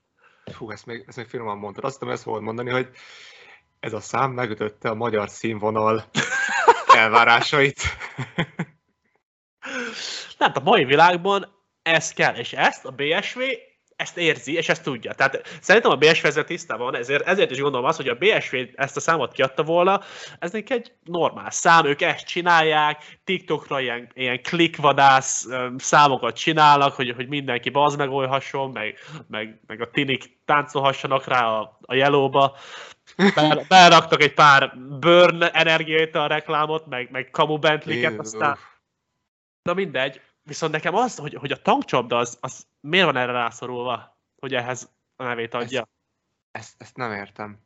Fú, 0.52 0.72
ezt 0.72 0.86
még, 0.86 1.04
ezt 1.08 1.18
még 1.18 1.28
finoman 1.28 1.58
mondtad. 1.58 1.84
Azt 1.84 2.00
tudom 2.00 2.14
ezt 2.14 2.24
fogod 2.24 2.42
mondani, 2.42 2.70
hogy 2.70 2.90
ez 3.80 3.94
a 3.94 4.00
szám 4.00 4.32
megütötte 4.32 4.90
a 4.90 4.94
magyar 4.94 5.30
színvonal 5.30 6.10
elvárásait. 6.96 7.82
Tehát 10.38 10.58
a 10.58 10.64
mai 10.64 10.84
világban 10.84 11.48
ez 11.82 12.14
kell, 12.14 12.36
és 12.36 12.54
ezt 12.54 12.86
a 12.86 12.92
BSV 12.92 13.40
ezt 14.04 14.18
érzi, 14.18 14.54
és 14.54 14.70
ezt 14.70 14.84
tudja. 14.84 15.14
Tehát 15.14 15.58
szerintem 15.62 15.92
a 15.92 15.96
BSV 15.96 16.26
ezzel 16.26 16.44
tisztában 16.44 16.86
van, 16.86 16.96
ezért, 16.96 17.28
ezért 17.28 17.52
is 17.52 17.60
gondolom 17.60 17.86
azt, 17.86 17.98
hogy 17.98 18.08
a 18.08 18.16
BSV 18.16 18.56
ezt 18.76 18.98
a 18.98 19.00
számot 19.00 19.32
kiadta 19.32 19.64
volna, 19.64 20.02
ez 20.40 20.52
nekik 20.52 20.70
egy 20.70 20.94
normál 21.04 21.52
szám, 21.52 21.86
ők 21.86 22.02
ezt 22.02 22.26
csinálják, 22.26 23.20
TikTokra 23.24 23.80
ilyen, 23.80 24.10
ilyen 24.14 24.42
klikvadász 24.42 25.48
számokat 25.78 26.36
csinálnak, 26.36 26.94
hogy, 26.94 27.14
hogy 27.16 27.28
mindenki 27.28 27.70
bazd 27.70 27.98
megolhasson, 27.98 28.72
meg, 28.72 28.98
meg, 29.28 29.60
meg 29.68 29.82
a 29.82 29.90
tinik 29.90 30.40
táncolhassanak 30.46 31.28
rá 31.28 31.46
a, 31.48 31.78
a 31.82 31.96
yellowba. 31.96 32.58
Be- 33.18 33.66
Beraktak 33.70 34.22
egy 34.22 34.34
pár 34.34 34.78
burn 35.00 35.44
energiát 35.44 36.16
a 36.16 36.28
reklámot, 36.28 36.88
meg, 36.88 37.12
meg 37.12 37.30
kamu 37.32 37.58
Jézus. 37.86 38.18
aztán 38.18 38.58
Na 39.64 39.74
mindegy. 39.74 40.22
Viszont 40.44 40.72
nekem 40.72 40.96
az, 40.96 41.18
hogy, 41.18 41.34
hogy 41.34 41.52
a 41.52 41.62
tankcsapda, 41.62 42.18
az, 42.18 42.38
az 42.42 42.66
miért 42.80 43.06
van 43.06 43.18
erre 43.18 43.32
rászorulva, 43.32 44.18
hogy 44.40 44.54
ehhez 44.54 44.92
a 45.16 45.24
nevét 45.24 45.54
adja? 45.54 45.88
Ezt, 46.52 46.74
ezt 46.78 46.98
nem 46.98 47.12
értem. 47.12 47.60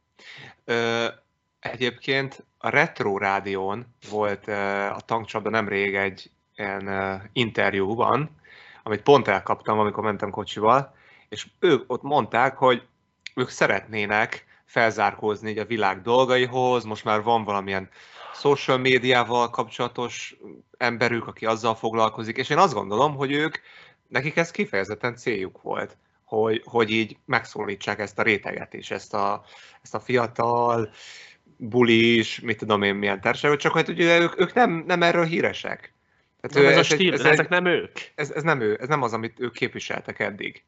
Ö, 0.65 1.07
egyébként 1.59 2.45
a 2.57 2.69
Retro 2.69 3.17
Rádión 3.17 3.95
volt 4.09 4.47
ö, 4.47 4.53
a 4.85 4.99
tankcsapda 4.99 5.49
nemrég 5.49 5.95
egy 5.95 6.31
ilyen 6.55 6.87
ö, 6.87 7.15
interjúban, 7.33 8.29
amit 8.83 9.01
pont 9.01 9.27
elkaptam, 9.27 9.79
amikor 9.79 10.03
mentem 10.03 10.29
kocsival, 10.29 10.95
és 11.29 11.47
ők 11.59 11.91
ott 11.91 12.01
mondták, 12.01 12.57
hogy 12.57 12.87
ők 13.35 13.49
szeretnének 13.49 14.45
felzárkózni 14.65 15.49
így 15.49 15.57
a 15.57 15.65
világ 15.65 16.01
dolgaihoz, 16.01 16.83
most 16.83 17.03
már 17.03 17.21
van 17.21 17.43
valamilyen 17.43 17.89
social 18.39 18.77
médiával 18.77 19.49
kapcsolatos 19.49 20.37
emberük, 20.77 21.27
aki 21.27 21.45
azzal 21.45 21.75
foglalkozik, 21.75 22.37
és 22.37 22.49
én 22.49 22.57
azt 22.57 22.73
gondolom, 22.73 23.15
hogy 23.15 23.31
ők, 23.31 23.57
nekik 24.07 24.35
ez 24.35 24.51
kifejezetten 24.51 25.15
céljuk 25.15 25.61
volt, 25.61 25.97
hogy, 26.23 26.61
hogy 26.65 26.91
így 26.91 27.17
megszólítsák 27.25 27.99
ezt 27.99 28.19
a 28.19 28.23
réteget 28.23 28.73
is, 28.73 28.91
ezt 28.91 29.13
a, 29.13 29.43
ezt 29.81 29.95
a 29.95 29.99
fiatal, 29.99 30.89
bulis, 31.57 32.39
mit 32.39 32.57
tudom 32.57 32.81
én, 32.81 32.95
milyen 32.95 33.21
társadalmat, 33.21 33.61
csak 33.61 33.71
hogy 33.71 33.89
ugye 33.89 34.19
ők, 34.19 34.39
ők 34.39 34.53
nem, 34.53 34.83
nem 34.87 35.03
erről 35.03 35.25
híresek. 35.25 35.93
Nem 36.41 36.65
ez 36.65 36.75
a 36.75 36.79
egy- 36.79 36.85
stíl, 36.85 37.13
ez, 37.13 37.19
ezek 37.19 37.39
egy, 37.39 37.49
nem 37.49 37.65
ők. 37.65 37.99
ez, 38.15 38.31
ez, 38.31 38.43
nem 38.43 38.61
ő, 38.61 38.77
ez 38.81 38.87
nem 38.87 39.01
az, 39.01 39.13
amit 39.13 39.39
ők 39.39 39.53
képviseltek 39.53 40.19
eddig. 40.19 40.63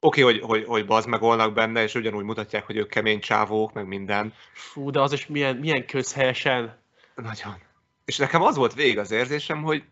Oké, 0.00 0.22
okay, 0.22 0.34
hogy, 0.38 0.48
hogy, 0.48 0.64
hogy 0.66 0.86
bazd 0.86 1.08
megolnak 1.08 1.52
benne, 1.52 1.82
és 1.82 1.94
ugyanúgy 1.94 2.24
mutatják, 2.24 2.66
hogy 2.66 2.76
ők 2.76 2.88
kemény 2.88 3.20
csávók, 3.20 3.72
meg 3.72 3.86
minden. 3.86 4.34
Fú, 4.52 4.90
de 4.90 5.00
az 5.00 5.12
is 5.12 5.26
milyen, 5.26 5.56
milyen 5.56 5.86
közhelyesen. 5.86 6.79
Nagyon. 7.22 7.56
És 8.04 8.16
nekem 8.16 8.42
az 8.42 8.56
volt 8.56 8.74
végig 8.74 8.98
az 8.98 9.10
érzésem, 9.10 9.62
hogy 9.62 9.84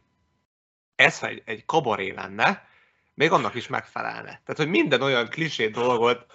ez, 0.94 1.18
egy, 1.23 1.42
egy 1.44 1.64
kabaré 1.64 2.11
lenne, 2.11 2.68
még 3.14 3.32
annak 3.32 3.54
is 3.54 3.66
megfelelne. 3.66 4.23
Tehát, 4.23 4.56
hogy 4.56 4.68
minden 4.68 5.02
olyan 5.02 5.28
klisé 5.28 5.68
dolgot 5.68 6.26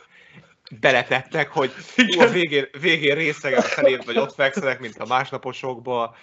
beletettek, 0.79 1.51
hogy 1.51 1.71
ú, 2.17 2.21
a 2.21 2.27
végén, 2.27 2.67
végén 2.81 3.15
részegen 3.15 3.61
felét, 3.61 4.03
vagy 4.03 4.17
ott 4.17 4.33
fekszenek, 4.33 4.79
mint 4.79 4.97
a 4.97 5.05
másnaposokba, 5.05 6.15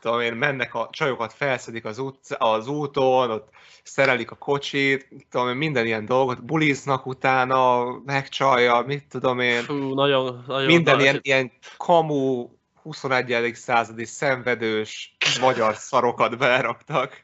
tudom 0.00 0.20
én, 0.20 0.34
mennek 0.34 0.74
a 0.74 0.88
csajokat, 0.92 1.32
felszedik 1.32 1.84
az, 1.84 1.98
út, 1.98 2.18
az 2.38 2.66
úton, 2.68 3.30
ott 3.30 3.48
szerelik 3.82 4.30
a 4.30 4.36
kocsit, 4.36 5.08
tudom 5.30 5.48
én, 5.48 5.56
minden 5.56 5.86
ilyen 5.86 6.04
dolgot, 6.04 6.44
buliznak 6.44 7.06
utána, 7.06 7.84
megcsalja, 8.04 8.82
mit 8.86 9.04
tudom 9.08 9.40
én, 9.40 9.62
Fú, 9.62 9.94
nagyon, 9.94 10.44
nagyon. 10.46 10.66
minden 10.66 11.00
ilyen, 11.00 11.18
ilyen 11.22 11.52
kamu, 11.76 12.48
21. 12.88 13.54
századi 13.54 14.04
szenvedős 14.04 15.16
magyar 15.40 15.76
szarokat 15.76 16.38
beraktak. 16.38 17.22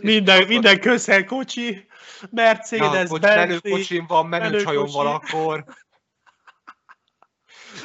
Minden, 0.00 0.46
minden 0.46 0.80
közhely 0.80 1.24
kocsi, 1.24 1.86
Mercedes, 2.30 3.10
menő 3.10 3.18
Bentley. 3.20 3.72
kocsim 3.72 4.06
van, 4.06 4.26
menő, 4.26 4.44
menő 4.44 4.62
csajom 4.62 4.84
kocsi. 4.84 4.96
van 4.96 5.06
akkor. 5.06 5.64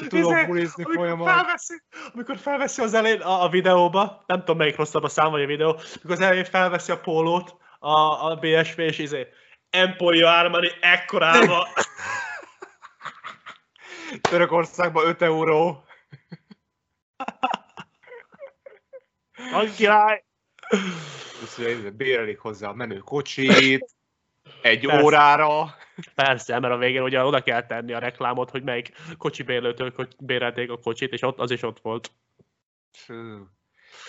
Tudok 0.07 0.31
Izé, 0.31 0.45
bulizni 0.45 0.83
amikor 0.83 1.05
folyamán. 1.05 1.35
felveszi, 1.35 1.81
amikor 2.13 2.37
felveszi 2.37 2.81
az 2.81 2.93
elején 2.93 3.21
a, 3.21 3.43
a 3.43 3.49
videóba, 3.49 4.23
nem 4.25 4.39
tudom 4.39 4.57
melyik 4.57 4.75
rosszabb 4.75 5.03
a 5.03 5.09
szám 5.09 5.31
vagy 5.31 5.41
a 5.41 5.45
videó, 5.45 5.69
amikor 5.69 6.11
az 6.11 6.19
elején 6.19 6.45
felveszi 6.45 6.91
a 6.91 6.99
pólót 6.99 7.55
a, 7.79 7.91
a 8.29 8.35
BSV, 8.35 8.79
és 8.79 8.97
izé, 8.97 9.27
Emporio 9.69 10.27
Armani 10.27 10.71
ekkorában, 10.81 11.67
Törökországban 14.21 15.07
5 15.07 15.21
euró. 15.21 15.83
a 19.53 19.65
király. 19.75 20.23
Bérelik 21.93 22.39
hozzá 22.39 22.69
a 22.69 22.73
menő 22.73 22.97
kocsit, 22.97 23.95
egy 24.61 24.85
Persze. 24.85 25.03
órára. 25.03 25.75
Persze, 26.15 26.59
mert 26.59 26.73
a 26.73 26.77
végén 26.77 27.01
ugye 27.01 27.23
oda 27.23 27.43
kell 27.43 27.65
tenni 27.65 27.93
a 27.93 27.99
reklámot, 27.99 28.49
hogy 28.49 28.63
melyik 28.63 28.91
kocsi 29.17 29.43
bérlőtől 29.43 29.93
kocs- 29.93 30.23
bérelték 30.23 30.71
a 30.71 30.79
kocsit, 30.79 31.13
és 31.13 31.21
ott 31.21 31.39
az 31.39 31.51
is 31.51 31.61
ott 31.61 31.79
volt. 31.79 32.11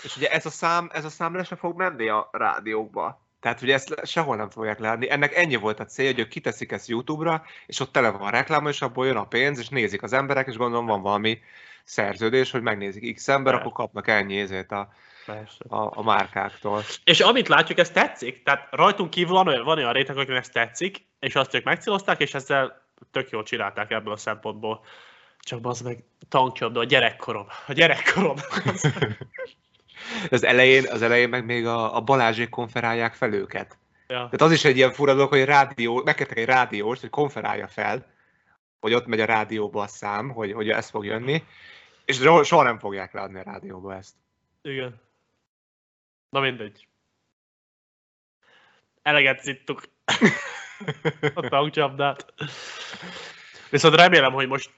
És 0.03 0.17
ugye 0.17 0.31
ez 0.31 0.45
a 0.45 0.49
szám, 0.49 0.89
ez 0.93 1.05
a 1.05 1.09
szám 1.09 1.35
le 1.35 1.43
se 1.43 1.55
fog 1.55 1.77
menni 1.77 2.07
a 2.07 2.29
rádiókba. 2.31 3.29
Tehát 3.41 3.61
ugye 3.61 3.73
ezt 3.73 4.05
sehol 4.05 4.35
nem 4.35 4.49
fogják 4.49 4.79
leadni. 4.79 5.09
Ennek 5.11 5.35
ennyi 5.35 5.55
volt 5.55 5.79
a 5.79 5.85
cél, 5.85 6.05
hogy 6.05 6.19
ők 6.19 6.27
kiteszik 6.27 6.71
ezt 6.71 6.87
YouTube-ra, 6.87 7.43
és 7.65 7.79
ott 7.79 7.91
tele 7.91 8.09
van 8.09 8.21
a 8.21 8.29
reklám, 8.29 8.67
és 8.67 8.81
abból 8.81 9.05
jön 9.05 9.15
a 9.15 9.27
pénz, 9.27 9.59
és 9.59 9.69
nézik 9.69 10.03
az 10.03 10.13
emberek, 10.13 10.47
és 10.47 10.57
gondolom 10.57 10.85
van 10.85 11.01
valami 11.01 11.39
szerződés, 11.83 12.51
hogy 12.51 12.61
megnézik 12.61 13.15
X 13.15 13.27
ember, 13.27 13.53
Persze. 13.53 13.67
akkor 13.67 13.85
kapnak 13.85 14.07
ennyi 14.07 14.39
ezért 14.39 14.71
a, 14.71 14.93
Persze. 15.25 15.65
a, 15.67 15.97
a 15.97 16.03
márkáktól. 16.03 16.83
És 17.03 17.19
amit 17.19 17.47
látjuk, 17.47 17.77
ez 17.77 17.89
tetszik. 17.89 18.43
Tehát 18.43 18.67
rajtunk 18.71 19.09
kívül 19.09 19.33
van 19.33 19.47
olyan, 19.47 19.63
van 19.63 19.77
olyan 19.77 19.93
réteg, 19.93 20.17
akinek 20.17 20.39
ez 20.39 20.49
tetszik, 20.49 21.05
és 21.19 21.35
azt 21.35 21.53
ők 21.53 21.63
megcélozták, 21.63 22.19
és 22.19 22.33
ezzel 22.33 22.81
tök 23.11 23.29
jól 23.29 23.43
csinálták 23.43 23.91
ebből 23.91 24.13
a 24.13 24.17
szempontból. 24.17 24.85
Csak 25.39 25.59
az 25.63 25.81
meg 25.81 26.03
tankcsapda, 26.29 26.79
a 26.79 26.83
gyerekkorom. 26.83 27.47
A 27.67 27.73
gyerekkorom. 27.73 28.35
Az 30.29 30.43
elején, 30.43 30.87
az 30.87 31.01
elején 31.01 31.29
meg 31.29 31.45
még 31.45 31.65
a, 31.65 31.95
a 31.95 32.01
Balázsék 32.01 32.49
konferálják 32.49 33.13
fel 33.13 33.33
őket. 33.33 33.77
ja. 34.07 34.15
Tehát 34.15 34.41
az 34.41 34.51
is 34.51 34.65
egy 34.65 34.77
ilyen 34.77 34.91
fura 34.91 35.13
dolog, 35.13 35.29
hogy 35.29 35.45
rádió, 35.45 36.01
megkértek 36.03 36.37
egy 36.37 36.45
rádiós, 36.45 36.99
hogy 36.99 37.09
konferálja 37.09 37.67
fel, 37.67 38.05
hogy 38.79 38.93
ott 38.93 39.05
megy 39.05 39.19
a 39.19 39.25
rádióba 39.25 39.81
a 39.81 39.87
szám, 39.87 40.29
hogy, 40.29 40.51
hogy 40.53 40.69
ez 40.69 40.89
fog 40.89 41.05
jönni, 41.05 41.43
és 42.05 42.17
so- 42.17 42.45
soha 42.45 42.63
nem 42.63 42.79
fogják 42.79 43.13
leadni 43.13 43.39
a 43.39 43.43
rádióba 43.43 43.95
ezt. 43.95 44.15
Igen. 44.61 45.01
Na 46.29 46.39
mindegy. 46.39 46.87
Eleget 49.01 49.39
szittuk 49.39 49.81
a 51.33 51.47
tankcsapdát. 51.49 52.33
Viszont 53.69 53.95
remélem, 53.95 54.33
hogy 54.33 54.47
most 54.47 54.71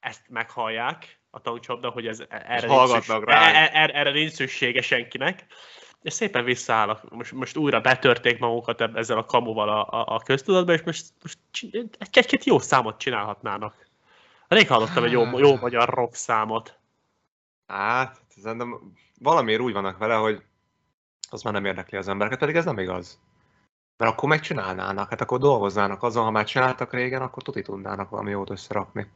ezt 0.00 0.28
meghallják, 0.28 1.20
a 1.34 1.40
tankcsapda, 1.40 1.90
hogy 1.90 2.06
ez 2.06 2.22
erre, 2.28 2.66
hallgatnak 2.66 3.24
nincs 3.26 3.26
szükség, 3.26 3.54
e- 3.54 3.70
e- 3.72 3.90
erre 3.94 4.10
nincs 4.10 4.32
szüksége 4.32 4.82
senkinek. 4.82 5.46
És 6.02 6.12
szépen 6.12 6.44
visszaállnak. 6.44 7.10
Most, 7.10 7.32
most 7.32 7.56
újra 7.56 7.80
betörték 7.80 8.38
magukat 8.38 8.80
ezzel 8.80 9.18
a 9.18 9.24
kamuval 9.24 9.68
a, 9.68 10.00
a, 10.00 10.14
a 10.14 10.20
köztudatba, 10.20 10.72
és 10.72 10.82
most, 10.82 11.06
most 11.22 11.38
csin- 11.50 11.74
egy, 11.98 12.26
egy 12.30 12.46
jó 12.46 12.58
számot 12.58 12.98
csinálhatnának. 12.98 13.88
Rég 14.48 14.68
hallottam 14.68 15.04
egy 15.04 15.12
jó, 15.12 15.38
jó 15.38 15.56
magyar 15.56 15.88
rock 15.88 16.14
számot. 16.14 16.78
Hát, 17.66 18.20
szerintem 18.28 18.92
valamiért 19.20 19.60
úgy 19.60 19.72
vannak 19.72 19.98
vele, 19.98 20.14
hogy 20.14 20.42
az 21.30 21.42
már 21.42 21.52
nem 21.52 21.64
érdekli 21.64 21.98
az 21.98 22.08
embereket, 22.08 22.38
pedig 22.38 22.56
ez 22.56 22.64
nem 22.64 22.78
igaz. 22.78 23.20
Mert 23.96 24.12
akkor 24.12 24.28
megcsinálnának, 24.28 25.08
hát 25.08 25.20
akkor 25.20 25.38
dolgoznának 25.38 26.02
azon, 26.02 26.24
ha 26.24 26.30
már 26.30 26.44
csináltak 26.44 26.92
régen, 26.92 27.22
akkor 27.22 27.42
tuti 27.42 27.62
tudnának 27.62 28.10
valami 28.10 28.30
jót 28.30 28.50
összerakni. 28.50 29.10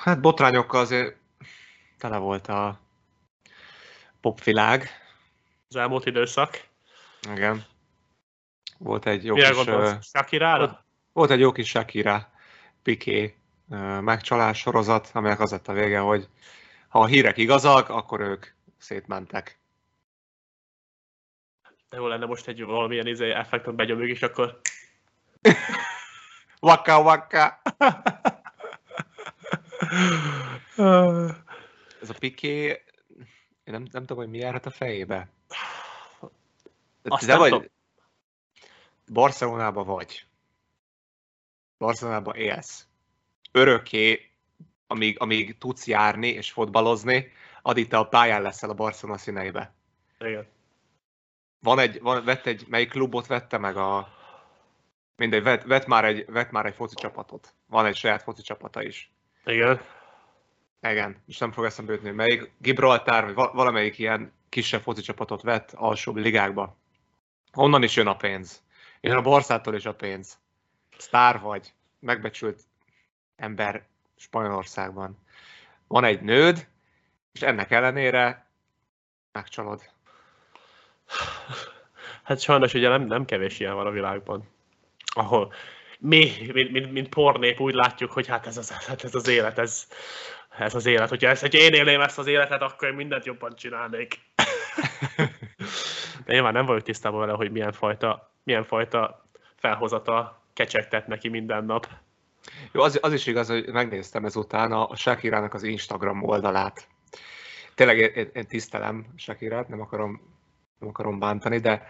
Hát 0.00 0.20
botrányokkal 0.20 0.80
azért 0.80 1.16
tele 1.98 2.16
volt 2.16 2.46
a 2.46 2.80
popvilág. 4.20 4.88
Az 5.68 5.76
elmúlt 5.76 6.06
időszak. 6.06 6.66
Igen. 7.32 7.64
Volt 8.78 9.06
egy 9.06 9.24
jó 9.24 9.34
Mire 9.34 9.48
kis, 9.48 9.56
gondolsz? 9.56 10.08
Shakirára? 10.08 10.84
volt 11.12 11.30
egy 11.30 11.40
jó 11.40 11.52
kis 11.52 11.68
Shakira 11.68 12.30
Piqué 12.82 13.36
megcsalás 14.00 14.58
sorozat, 14.58 15.10
aminek 15.12 15.40
az 15.40 15.50
lett 15.50 15.68
a 15.68 15.72
vége, 15.72 15.98
hogy 15.98 16.28
ha 16.88 17.00
a 17.00 17.06
hírek 17.06 17.36
igazak, 17.36 17.88
akkor 17.88 18.20
ők 18.20 18.46
szétmentek. 18.78 19.58
De 21.88 21.96
jó 21.96 22.06
lenne 22.06 22.26
most 22.26 22.48
egy 22.48 22.64
valamilyen 22.64 23.06
izé 23.06 23.30
effektet 23.30 23.74
begyomjuk, 23.74 24.08
és 24.08 24.22
akkor 24.22 24.60
Waka 26.60 27.00
waka! 27.00 27.60
Ez 32.00 32.10
a 32.10 32.14
én 33.64 33.78
nem, 33.78 33.86
nem 33.90 34.06
tudom, 34.06 34.16
hogy 34.16 34.28
mi 34.28 34.38
járhat 34.38 34.66
a 34.66 34.70
fejébe. 34.70 35.28
Azt 37.02 37.26
De 37.26 37.32
nem 37.32 37.38
vagy, 37.38 37.50
tudom. 37.50 37.66
Barcelonába 39.12 39.84
vagy. 39.84 40.26
Barcelonába 41.78 42.36
élsz. 42.36 42.86
Örökké, 43.52 44.30
amíg, 44.86 45.20
amíg 45.20 45.58
tudsz 45.58 45.86
járni 45.86 46.28
és 46.28 46.52
fotbalozni, 46.52 47.32
addig 47.62 47.88
te 47.88 47.98
a 47.98 48.08
pályán 48.08 48.42
leszel 48.42 48.70
a 48.70 48.74
Barcelona 48.74 49.18
színeibe. 49.18 49.74
Igen. 50.18 50.48
Van 51.60 51.78
egy, 51.78 52.00
van, 52.00 52.24
vett 52.24 52.46
egy, 52.46 52.66
melyik 52.68 52.90
klubot 52.90 53.26
vette 53.26 53.58
meg 53.58 53.76
a... 53.76 54.08
Mindegy, 55.16 55.42
vett, 55.42 55.62
vett, 55.62 55.86
már 55.86 56.04
egy, 56.04 56.24
vett 56.26 56.50
már 56.50 56.66
egy 56.66 56.74
foci 56.74 56.94
csapatot. 56.94 57.54
Van 57.66 57.86
egy 57.86 57.96
saját 57.96 58.22
foci 58.22 58.42
csapata 58.42 58.82
is. 58.82 59.09
Igen. 59.44 59.80
Igen, 60.82 61.22
és 61.26 61.38
nem 61.38 61.52
fog 61.52 61.64
eszembe 61.64 61.92
jutni, 61.92 62.10
melyik 62.10 62.52
Gibraltár, 62.58 63.24
vagy 63.24 63.34
val- 63.34 63.52
valamelyik 63.52 63.98
ilyen 63.98 64.32
kisebb 64.48 64.82
foci 64.82 65.00
csapatot 65.00 65.42
vett 65.42 65.72
alsóbb 65.72 66.16
ligákba. 66.16 66.76
Onnan 67.54 67.82
is 67.82 67.96
jön 67.96 68.06
a 68.06 68.16
pénz. 68.16 68.62
Jön 69.00 69.16
a 69.16 69.22
Barszától 69.22 69.74
is 69.74 69.86
a 69.86 69.94
pénz. 69.94 70.38
Sztár 70.98 71.40
vagy, 71.40 71.72
megbecsült 71.98 72.60
ember 73.36 73.86
Spanyolországban. 74.16 75.18
Van 75.86 76.04
egy 76.04 76.20
nőd, 76.20 76.68
és 77.32 77.42
ennek 77.42 77.70
ellenére 77.70 78.46
megcsalod. 79.32 79.82
Hát 82.22 82.40
sajnos 82.40 82.74
ugye 82.74 82.88
nem, 82.88 83.02
nem 83.02 83.24
kevés 83.24 83.60
ilyen 83.60 83.74
van 83.74 83.86
a 83.86 83.90
világban. 83.90 84.48
Ahol 85.14 85.52
mi, 86.00 86.30
mint, 86.52 86.70
mint, 86.70 86.92
mint 86.92 87.08
pornép 87.08 87.60
úgy 87.60 87.74
látjuk, 87.74 88.12
hogy 88.12 88.26
hát 88.26 88.46
ez 88.46 88.56
az, 88.56 88.86
hát 88.86 89.04
ez 89.04 89.14
az 89.14 89.28
élet, 89.28 89.58
ez, 89.58 89.86
ez 90.58 90.74
az 90.74 90.86
élet. 90.86 91.08
Hogyha, 91.08 91.28
ezt, 91.28 91.40
hogyha 91.40 91.58
én 91.58 91.72
élném 91.72 92.00
ezt 92.00 92.18
az 92.18 92.26
életet, 92.26 92.62
akkor 92.62 92.88
én 92.88 92.94
mindent 92.94 93.24
jobban 93.24 93.56
csinálnék. 93.56 94.20
De 96.24 96.32
nyilván 96.32 96.52
nem 96.52 96.66
vagyok 96.66 96.82
tisztában 96.82 97.20
vele, 97.20 97.32
hogy 97.32 97.50
milyen 97.50 97.72
fajta, 97.72 98.32
milyen 98.42 98.64
fajta 98.64 99.28
felhozata 99.56 100.42
kecsegtet 100.52 101.06
neki 101.06 101.28
minden 101.28 101.64
nap. 101.64 101.88
Jó, 102.72 102.82
az, 102.82 102.98
az 103.02 103.12
is 103.12 103.26
igaz, 103.26 103.48
hogy 103.48 103.66
megnéztem 103.66 104.24
ezután 104.24 104.72
a, 104.72 104.96
Shakirának 104.96 105.54
az 105.54 105.62
Instagram 105.62 106.22
oldalát. 106.22 106.88
Tényleg 107.74 107.98
én, 107.98 108.10
én, 108.14 108.30
én 108.32 108.46
tisztelem 108.46 109.06
Shakirát, 109.16 109.68
nem 109.68 109.80
akarom, 109.80 110.20
nem 110.78 110.88
akarom 110.88 111.18
bántani, 111.18 111.58
de 111.58 111.86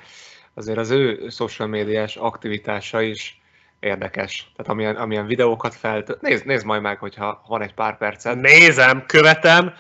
azért 0.55 0.79
az 0.79 0.91
ő 0.91 1.29
social 1.29 1.69
médiás 1.69 2.17
aktivitása 2.17 3.01
is 3.01 3.40
érdekes. 3.81 4.51
Tehát 4.57 4.73
amilyen, 4.73 4.97
amilyen 4.97 5.27
videókat 5.27 5.75
felt, 5.75 6.21
nézd, 6.21 6.47
nézd 6.47 6.67
majd 6.67 6.83
meg, 6.83 6.99
hogyha 6.99 7.43
van 7.47 7.63
egy 7.63 7.75
pár 7.75 7.97
perced. 7.97 8.41
Nézem, 8.41 9.07
követem, 9.07 9.75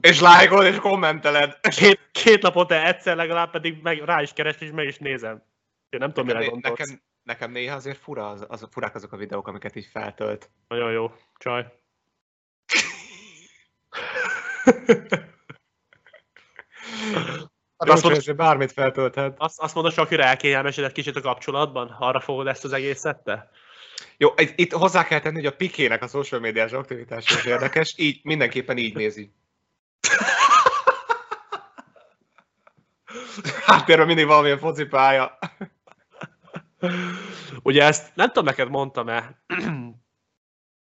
És 0.00 0.20
lájkolod, 0.20 0.66
és 0.66 0.76
kommenteled. 0.76 1.58
két, 1.60 2.08
két 2.12 2.42
naponta 2.42 2.86
egyszer 2.86 3.16
legalább 3.16 3.50
pedig 3.50 3.82
meg, 3.82 4.02
rá 4.04 4.22
is 4.22 4.32
keres, 4.32 4.60
és 4.60 4.70
meg 4.70 4.86
is 4.86 4.98
nézem. 4.98 5.42
Én 5.88 6.00
nem 6.00 6.08
tudom, 6.08 6.26
mire 6.26 6.38
Nekem, 6.38 6.52
gondolsz. 6.52 6.78
nekem, 6.78 7.00
nekem 7.22 7.50
néha 7.50 7.74
azért 7.74 7.98
fura, 7.98 8.28
az, 8.28 8.44
az, 8.48 8.66
furák 8.70 8.94
azok 8.94 9.12
a 9.12 9.16
videók, 9.16 9.48
amiket 9.48 9.76
így 9.76 9.88
feltölt. 9.92 10.50
Nagyon 10.68 10.92
jó, 10.92 11.12
csaj. 11.38 11.66
Hát 17.78 17.88
azt 17.88 18.02
mondod, 18.02 18.24
hogy 18.24 18.36
bármit 18.36 18.72
feltölthet. 18.72 19.34
Azt, 19.38 19.60
azt 19.60 19.74
mondod, 19.74 19.92
Sakira 19.92 20.22
elkényelmesedett 20.22 20.92
kicsit 20.92 21.16
a 21.16 21.20
kapcsolatban? 21.20 21.96
Arra 21.98 22.20
fogod 22.20 22.46
ezt 22.46 22.64
az 22.64 22.72
egészet 22.72 23.24
te? 23.24 23.50
Jó, 24.16 24.32
itt, 24.36 24.72
hozzá 24.72 25.04
kell 25.04 25.20
tenni, 25.20 25.36
hogy 25.36 25.46
a 25.46 25.56
Pikének 25.56 26.02
a 26.02 26.06
social 26.06 26.40
médiás 26.40 26.72
aktivitása 26.72 27.36
is 27.36 27.44
érdekes, 27.44 27.94
így 27.96 28.20
mindenképpen 28.24 28.76
így 28.76 28.94
nézi. 28.94 29.32
Háttérben 33.66 34.06
mindig 34.06 34.26
valamilyen 34.26 34.58
focipálya. 34.58 35.38
Ugye 37.62 37.84
ezt 37.84 38.14
nem 38.14 38.26
tudom, 38.26 38.44
neked 38.44 38.68
mondtam-e 38.68 39.42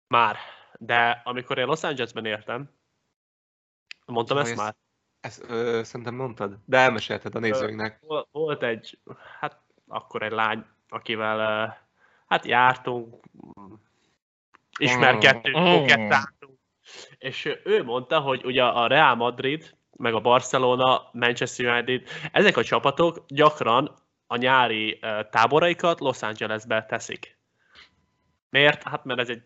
már, 0.09 0.37
de 0.78 1.20
amikor 1.24 1.59
én 1.59 1.66
Los 1.66 1.83
Angelesben 1.83 2.24
éltem, 2.24 2.70
mondtam 4.07 4.37
Hogy 4.37 4.46
ezt 4.46 4.54
ezt- 4.54 4.64
már? 4.64 4.74
Ezt 5.24 5.44
ö, 5.48 5.80
szerintem 5.84 6.14
mondtad, 6.14 6.58
de 6.64 6.78
elmesélted 6.78 7.34
a 7.34 7.38
nézőinknek. 7.38 7.98
Vol- 8.00 8.28
Volt 8.32 8.62
egy, 8.62 8.98
hát 9.40 9.58
akkor 9.88 10.22
egy 10.22 10.32
lány, 10.32 10.64
akivel 10.88 11.38
hát 12.26 12.44
jártunk, 12.44 13.14
mm, 13.60 13.72
ismerkedtünk, 14.78 15.56
Mm. 15.58 15.64
kokettáltunk, 15.64 16.58
és 17.18 17.58
ő 17.64 17.84
mondta, 17.84 18.20
hogy 18.20 18.44
ugye 18.44 18.64
a 18.64 18.87
Real 18.87 19.14
Madrid, 19.14 19.76
meg 19.96 20.14
a 20.14 20.20
Barcelona, 20.20 21.08
Manchester 21.12 21.66
United, 21.66 22.08
ezek 22.32 22.56
a 22.56 22.64
csapatok 22.64 23.24
gyakran 23.28 23.94
a 24.26 24.37
nyári 24.37 25.00
táboraikat 25.30 26.00
Los 26.00 26.22
Angelesbe 26.22 26.84
teszik. 26.87 27.38
Miért? 28.50 28.82
Hát 28.82 29.04
mert 29.04 29.20
ez 29.20 29.28
egy 29.28 29.42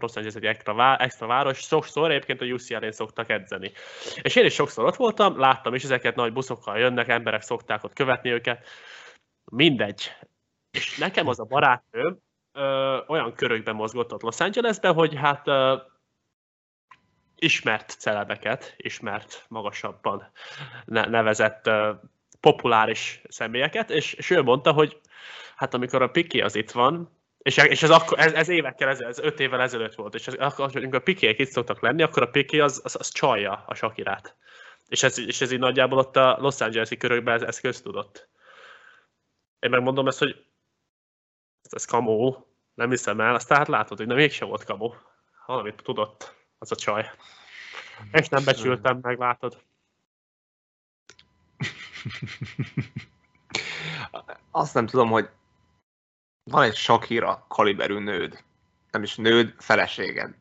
Los 0.00 0.16
Angeles 0.16 0.34
egy 0.34 0.44
extra, 0.44 0.74
vá- 0.74 1.00
extra 1.00 1.26
város, 1.26 1.58
sokszor 1.58 2.10
egyébként 2.10 2.40
a 2.40 2.44
UCLA-n 2.44 2.92
szoktak 2.92 3.30
edzeni. 3.30 3.72
És 4.22 4.36
én 4.36 4.44
is 4.44 4.54
sokszor 4.54 4.84
ott 4.84 4.96
voltam, 4.96 5.38
láttam 5.38 5.74
is, 5.74 5.84
ezeket 5.84 6.14
nagy 6.14 6.32
buszokkal 6.32 6.78
jönnek, 6.78 7.08
emberek 7.08 7.42
szokták 7.42 7.84
ott 7.84 7.92
követni 7.92 8.30
őket. 8.30 8.66
Mindegy. 9.50 10.12
És 10.70 10.98
nekem 10.98 11.28
az 11.28 11.40
a 11.40 11.44
barátnőm 11.44 12.18
olyan 13.06 13.34
körökben 13.34 13.74
mozgott 13.74 14.12
ott 14.12 14.22
Los 14.22 14.40
Angelesben, 14.40 14.94
hogy 14.94 15.14
hát 15.14 15.48
ö, 15.48 15.76
ismert 17.36 17.90
celebeket, 17.98 18.74
ismert 18.76 19.44
magasabban 19.48 20.30
ne- 20.84 21.06
nevezett 21.06 21.66
ö, 21.66 21.92
populáris 22.40 23.22
személyeket, 23.28 23.90
és, 23.90 24.12
és 24.12 24.30
ő 24.30 24.42
mondta, 24.42 24.72
hogy 24.72 25.00
hát 25.56 25.74
amikor 25.74 26.02
a 26.02 26.10
Piki 26.10 26.40
az 26.40 26.54
itt 26.54 26.70
van, 26.70 27.21
és, 27.42 27.56
és 27.56 27.82
ez, 27.82 27.90
akkor, 27.90 28.18
ez, 28.18 28.32
ez 28.32 28.48
évekkel 28.48 28.88
ezelőtt, 28.88 29.18
ez 29.18 29.24
öt 29.24 29.40
évvel 29.40 29.60
ezelőtt 29.60 29.94
volt, 29.94 30.14
és 30.14 30.26
ez, 30.26 30.34
akkor, 30.34 30.70
amikor 30.74 30.98
a 30.98 31.02
Pikék 31.02 31.38
itt 31.38 31.50
szoktak 31.50 31.80
lenni, 31.80 32.02
akkor 32.02 32.22
a 32.22 32.30
Piki 32.30 32.60
az, 32.60 32.80
az, 32.84 32.96
az 32.98 33.08
csalja 33.08 33.64
a 33.66 33.74
Sakirát. 33.74 34.36
És 34.88 35.02
ez, 35.02 35.18
és 35.18 35.40
ez 35.40 35.52
így 35.52 35.58
nagyjából 35.58 35.98
ott 35.98 36.16
a 36.16 36.36
Los 36.40 36.60
Angeles-i 36.60 36.96
körökben 36.96 37.34
ez, 37.34 37.42
ez 37.42 37.60
köztudott. 37.60 38.28
Én 39.60 39.70
megmondom 39.70 40.06
ezt, 40.06 40.18
hogy 40.18 40.44
ez, 41.62 41.72
ez 41.72 41.84
kamó, 41.84 42.46
nem 42.74 42.90
hiszem 42.90 43.20
el, 43.20 43.34
aztán 43.34 43.58
hát 43.58 43.68
látod, 43.68 43.98
hogy 43.98 44.06
nem 44.06 44.16
mégsem 44.16 44.48
volt 44.48 44.64
kamó. 44.64 44.94
Valamit 45.46 45.82
tudott 45.82 46.34
az 46.58 46.72
a 46.72 46.76
csaj. 46.76 47.10
És 48.12 48.28
nem 48.28 48.44
becsültem 48.44 48.98
meg, 49.02 49.18
látod. 49.18 49.62
Azt 54.50 54.74
nem 54.74 54.86
tudom, 54.86 55.10
hogy 55.10 55.28
van 56.44 56.62
egy 56.62 56.74
Shakira 56.74 57.44
kaliberű 57.48 57.98
nőd. 57.98 58.44
Nem 58.90 59.02
is 59.02 59.16
nőd, 59.16 59.54
feleséged. 59.58 60.34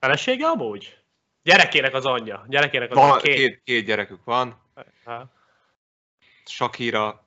Felesége 0.00 0.46
amúgy? 0.46 0.98
Gyerekének 1.42 1.94
az 1.94 2.04
anyja. 2.04 2.44
Gyerekének 2.48 2.90
az 2.90 2.96
Van, 2.96 3.10
anyja. 3.10 3.20
két. 3.22 3.36
Két. 3.36 3.60
Két, 3.64 3.84
gyerekük 3.84 4.24
van. 4.24 4.60
Ha. 5.04 5.30
Shakira 6.46 7.24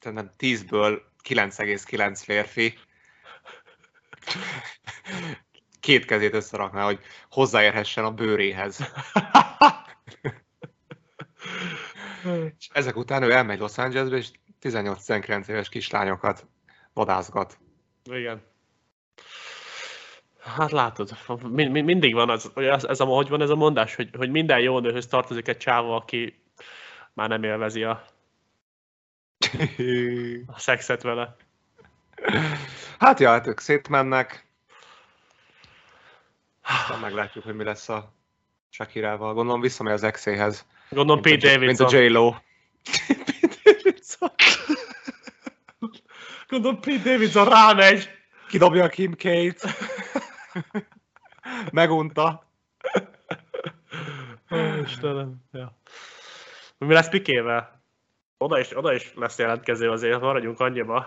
szerintem 0.00 0.32
10-ből 0.38 1.00
9,9 1.28 2.20
férfi. 2.24 2.78
Két 5.80 6.04
kezét 6.04 6.34
összerakná, 6.34 6.84
hogy 6.84 7.00
hozzáérhessen 7.30 8.04
a 8.04 8.10
bőréhez. 8.12 8.92
és 12.58 12.68
ezek 12.72 12.96
után 12.96 13.22
ő 13.22 13.32
elmegy 13.32 13.58
Los 13.58 13.78
Angelesbe, 13.78 14.16
és 14.16 14.30
18-19 14.62 15.48
éves 15.48 15.68
kislányokat 15.68 16.46
vadászgat. 16.92 17.58
Igen. 18.10 18.42
Hát 20.40 20.70
látod, 20.70 21.10
mi, 21.42 21.66
mi, 21.66 21.80
mindig 21.80 22.14
van 22.14 22.30
az, 22.30 22.50
ez, 22.54 22.84
ez 22.84 23.00
a, 23.00 23.04
hogy 23.04 23.28
van 23.28 23.42
ez 23.42 23.50
a 23.50 23.56
mondás, 23.56 23.94
hogy, 23.94 24.10
hogy 24.16 24.30
minden 24.30 24.60
jó 24.60 24.78
nőhöz 24.78 25.06
tartozik 25.06 25.48
egy 25.48 25.56
csáva, 25.56 25.96
aki 25.96 26.42
már 27.12 27.28
nem 27.28 27.42
élvezi 27.42 27.82
a, 27.84 28.04
a 30.46 30.58
szexet 30.58 31.02
vele. 31.02 31.36
Hát 32.98 33.20
ja, 33.20 33.30
hát 33.30 33.46
ők 33.46 33.60
szétmennek. 33.60 34.46
Aztán 36.62 36.98
meglátjuk, 37.00 37.44
hogy 37.44 37.54
mi 37.54 37.64
lesz 37.64 37.88
a 37.88 38.12
Shakirával. 38.70 39.34
Gondolom 39.34 39.60
visszamegy 39.60 39.92
az 39.92 40.02
exéhez. 40.02 40.66
Gondolom 40.88 41.22
Pete 41.22 41.58
Mint 41.58 41.80
a 41.80 41.84
Davidson. 41.84 42.02
J-Lo. 42.02 42.34
Pete 43.06 43.56
Davidson. 43.64 44.30
Gondolom 46.52 46.80
Pete 46.80 47.10
Davidson 47.10 47.48
rámegy. 47.48 48.08
Kidobja 48.48 48.84
a 48.84 48.88
Kim 48.88 49.12
Kate. 49.12 49.74
Megunta. 51.72 52.44
Ó, 54.50 54.56
Istenem. 54.84 55.44
Ja. 55.52 55.76
Mi 56.78 56.92
lesz 56.92 57.08
Pikével? 57.08 57.82
Oda 58.38 58.58
is, 58.58 58.76
oda 58.76 58.94
is 58.94 59.12
lesz 59.14 59.38
jelentkező 59.38 59.90
azért, 59.90 60.20
maradjunk 60.20 60.60
annyiba. 60.60 61.06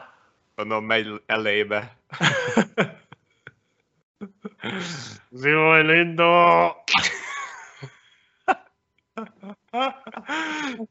Gondolom 0.55 0.85
megy 0.85 1.21
elébe. 1.25 1.97
Zivoj 5.31 5.83
Linda! 5.83 6.83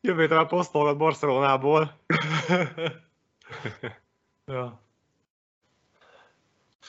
Jövő 0.00 0.20
héten 0.20 0.46
posztolgat 0.46 0.96
Barcelonából. 0.96 2.00
Ja. 4.46 4.80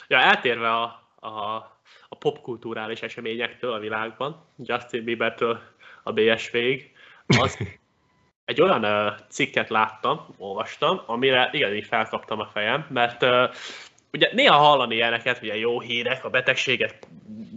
ja, 0.08 0.20
eltérve 0.20 0.72
a, 0.72 0.84
a, 1.20 1.56
a 2.10 2.16
popkulturális 2.20 3.02
eseményektől 3.02 3.74
a 3.74 3.80
világban, 3.80 4.46
Justin 4.58 5.04
Biebertől 5.04 5.62
a 6.04 6.12
BSV-ig, 6.12 6.92
az 7.26 7.58
egy 8.46 8.62
olyan 8.62 8.84
uh, 8.84 9.14
cikket 9.30 9.70
láttam, 9.70 10.26
olvastam, 10.38 11.02
amire 11.06 11.50
igen, 11.52 11.74
így 11.74 11.86
felkaptam 11.86 12.40
a 12.40 12.50
fejem, 12.54 12.88
mert 12.90 13.24
uh, 13.24 13.54
ugye 14.14 14.30
néha 14.34 14.58
hallani 14.58 14.96
ilyeneket, 14.96 15.42
ugye 15.42 15.56
jó 15.56 15.80
hírek 15.80 16.26
a 16.26 16.30
betegségek 16.30 17.00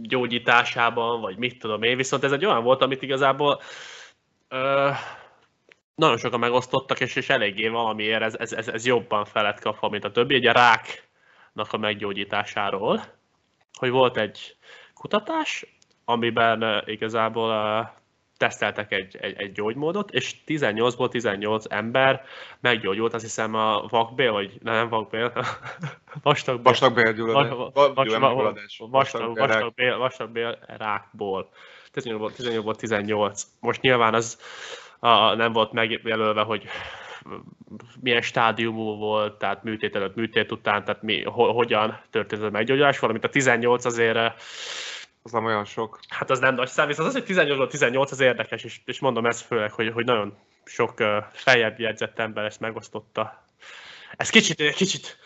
gyógyításában, 0.01 1.21
vagy 1.21 1.37
mit 1.37 1.59
tudom 1.59 1.83
én, 1.83 1.97
viszont 1.97 2.23
ez 2.23 2.31
egy 2.31 2.45
olyan 2.45 2.63
volt, 2.63 2.81
amit 2.81 3.01
igazából 3.01 3.61
uh, 4.49 4.95
nagyon 5.99 6.17
sokan 6.17 6.39
megosztottak, 6.39 6.99
és, 6.99 7.15
és 7.15 7.29
eléggé 7.29 7.67
valamiért 7.67 8.21
ez, 8.21 8.35
ez, 8.35 8.53
ez, 8.53 8.67
ez 8.67 8.85
jobban 8.85 9.25
felett 9.25 9.59
kapva, 9.59 9.89
mint 9.89 10.03
a 10.03 10.11
többi. 10.11 10.35
Egy 10.35 10.47
a 10.47 10.51
ráknak 10.51 11.73
a 11.73 11.77
meggyógyításáról, 11.77 13.01
hogy 13.73 13.89
volt 13.89 14.17
egy 14.17 14.55
kutatás, 14.93 15.65
amiben 16.05 16.63
uh, 16.63 16.77
igazából 16.85 17.49
uh, 17.49 17.87
teszteltek 18.37 18.91
egy, 18.91 19.17
egy, 19.19 19.35
egy 19.37 19.51
gyógymódot, 19.51 20.11
és 20.11 20.35
18-ból 20.45 21.09
18 21.09 21.65
ember 21.69 22.23
meggyógyult, 22.59 23.13
azt 23.13 23.23
hiszem 23.23 23.53
a 23.53 23.85
vakbél, 23.89 24.31
vagy 24.31 24.57
nem 24.61 24.89
vakbél, 24.89 25.45
vastagbél, 26.23 26.63
Vastagbélgyulladás. 26.63 27.49
vas- 27.57 27.73
Va- 27.73 27.95
vas- 27.95 28.07
gyulladás. 28.07 28.81
vastag, 28.89 29.37
vastagbél, 29.37 29.97
vastagbél 29.97 30.59
rákból. 30.77 31.49
18-ból, 31.93 32.31
18-ból 32.37 32.75
18. 32.75 33.43
Most 33.59 33.81
nyilván 33.81 34.13
az 34.13 34.39
a, 34.99 35.35
nem 35.35 35.53
volt 35.53 35.71
megjelölve, 35.71 36.41
hogy 36.41 36.63
milyen 37.99 38.21
stádiumú 38.21 38.97
volt, 38.97 39.37
tehát 39.37 39.63
műtét 39.63 39.95
előtt, 39.95 40.15
műtét 40.15 40.51
után, 40.51 40.83
tehát 40.83 41.01
mi, 41.01 41.23
ho, 41.23 41.51
hogyan 41.53 42.01
történt 42.09 42.43
a 42.43 42.49
meggyógyulás, 42.49 42.99
valamint 42.99 43.23
a 43.23 43.29
18 43.29 43.85
azért 43.85 44.15
eh, 44.15 44.33
Az 45.23 45.31
nem 45.31 45.45
olyan 45.45 45.65
sok. 45.65 45.99
Hát 46.09 46.29
az 46.29 46.39
nem 46.39 46.55
nagy 46.55 46.67
szám, 46.67 46.87
viszont 46.87 47.07
az, 47.07 47.13
hogy 47.13 47.23
18 47.23 47.71
18 47.71 48.11
az 48.11 48.19
érdekes, 48.19 48.63
és, 48.63 48.79
és 48.85 48.99
mondom 48.99 49.25
ezt 49.25 49.45
főleg, 49.45 49.71
hogy, 49.71 49.91
hogy 49.93 50.05
nagyon 50.05 50.37
sok 50.65 50.99
uh, 50.99 51.23
feljebb 51.31 51.79
jegyzett 51.79 52.19
ember 52.19 52.45
ezt 52.45 52.59
megosztotta. 52.59 53.43
Ez 54.17 54.29
kicsit, 54.29 54.73
kicsit 54.73 55.17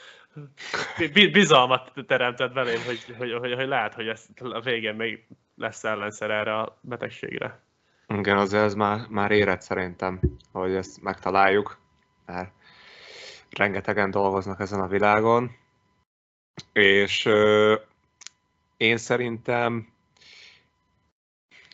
bi- 1.14 1.28
bizalmat 1.28 1.92
teremtett 2.08 2.54
belém, 2.54 2.84
hogy, 2.86 3.16
hogy, 3.18 3.34
hogy, 3.34 3.54
hogy 3.54 3.68
lehet, 3.68 3.94
hogy 3.94 4.08
ez 4.08 4.26
a 4.38 4.60
végén 4.60 4.96
még 4.96 5.28
lesz 5.58 5.84
ellenszer 5.84 6.32
erre 6.32 6.58
a 6.58 6.78
betegségre. 6.82 7.60
Igen, 8.08 8.38
azért 8.38 8.64
ez 8.64 8.74
már, 8.74 9.08
már 9.10 9.32
érett 9.32 9.62
szerintem, 9.62 10.20
hogy 10.52 10.76
ezt 10.76 11.02
megtaláljuk, 11.02 11.78
mert 12.26 12.52
rengetegen 13.50 14.12
dolgoznak 14.12 14.60
ezen 14.60 14.80
a 14.80 14.88
világon, 14.88 15.56
és 16.74 17.26
ö, 17.26 17.76
én 18.78 18.98
szerintem 18.98 19.94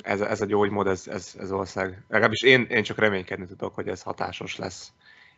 ez, 0.03 0.21
ez 0.21 0.41
a 0.41 0.45
gyógymód, 0.45 0.87
ez, 0.87 1.07
ez, 1.07 1.35
ez 1.39 1.51
ország, 1.51 2.03
legalábbis 2.07 2.41
én, 2.41 2.61
én 2.61 2.83
csak 2.83 2.97
reménykedni 2.97 3.45
tudok, 3.45 3.75
hogy 3.75 3.87
ez 3.87 4.01
hatásos 4.01 4.55
lesz, 4.55 4.91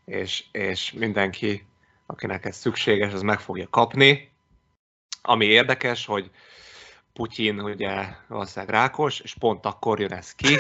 és, 0.06 0.44
és 0.52 0.92
mindenki, 0.92 1.66
akinek 2.06 2.46
ez 2.46 2.56
szükséges, 2.56 3.14
az 3.14 3.22
meg 3.22 3.40
fogja 3.40 3.68
kapni. 3.70 4.32
Ami 5.22 5.46
érdekes, 5.46 6.06
hogy 6.06 6.32
Putyin 7.14 7.60
ugye 7.60 8.08
valószínűleg 8.28 8.76
rákos, 8.76 9.20
és 9.20 9.36
pont 9.40 9.66
akkor 9.66 10.00
jön 10.00 10.14
ez 10.14 10.36
ki, 10.36 10.56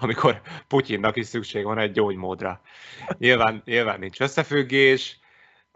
amikor 0.00 0.40
Putyinnak 0.68 1.16
is 1.16 1.26
szükség 1.26 1.64
van 1.64 1.78
egy 1.78 1.92
gyógymódra. 1.92 2.60
Nyilván, 3.18 3.62
nyilván 3.64 3.98
nincs 3.98 4.20
összefüggés, 4.20 5.18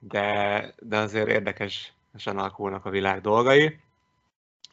de, 0.01 0.75
de 0.79 0.97
azért 0.97 1.29
érdekesen 1.29 2.37
alakulnak 2.37 2.85
a 2.85 2.91
világ 2.91 3.21
dolgai. 3.21 3.79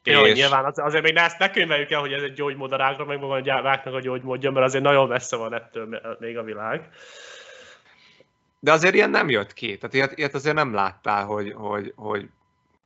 Jó, 0.04 0.26
és... 0.26 0.36
nyilván 0.36 0.66
az, 0.66 0.80
azért 0.80 1.04
még 1.04 1.14
ne 1.14 1.24
ezt 1.24 1.40
ne 1.40 1.50
könyveljük 1.50 1.92
el, 1.92 2.00
hogy 2.00 2.14
ez 2.14 2.22
egy 2.22 2.34
gyógymód 2.34 2.72
a 2.72 2.78
rákra, 2.78 3.06
meg 3.06 3.20
maga 3.20 3.54
a 3.54 3.62
ráknak 3.62 3.94
a 3.94 4.00
gyógymódja, 4.00 4.52
mert 4.52 4.66
azért 4.66 4.84
nagyon 4.84 5.08
messze 5.08 5.36
van 5.36 5.54
ettől 5.54 6.18
még 6.20 6.38
a 6.38 6.44
világ. 6.44 6.90
De 8.60 8.72
azért 8.72 8.94
ilyen 8.94 9.10
nem 9.10 9.30
jött 9.30 9.54
ki. 9.54 9.78
Tehát 9.78 9.96
ilyet, 9.96 10.18
ilyet 10.18 10.34
azért 10.34 10.56
nem 10.56 10.74
láttál, 10.74 11.26
hogy, 11.26 11.54
hogy, 11.56 11.94
hogy 11.96 12.30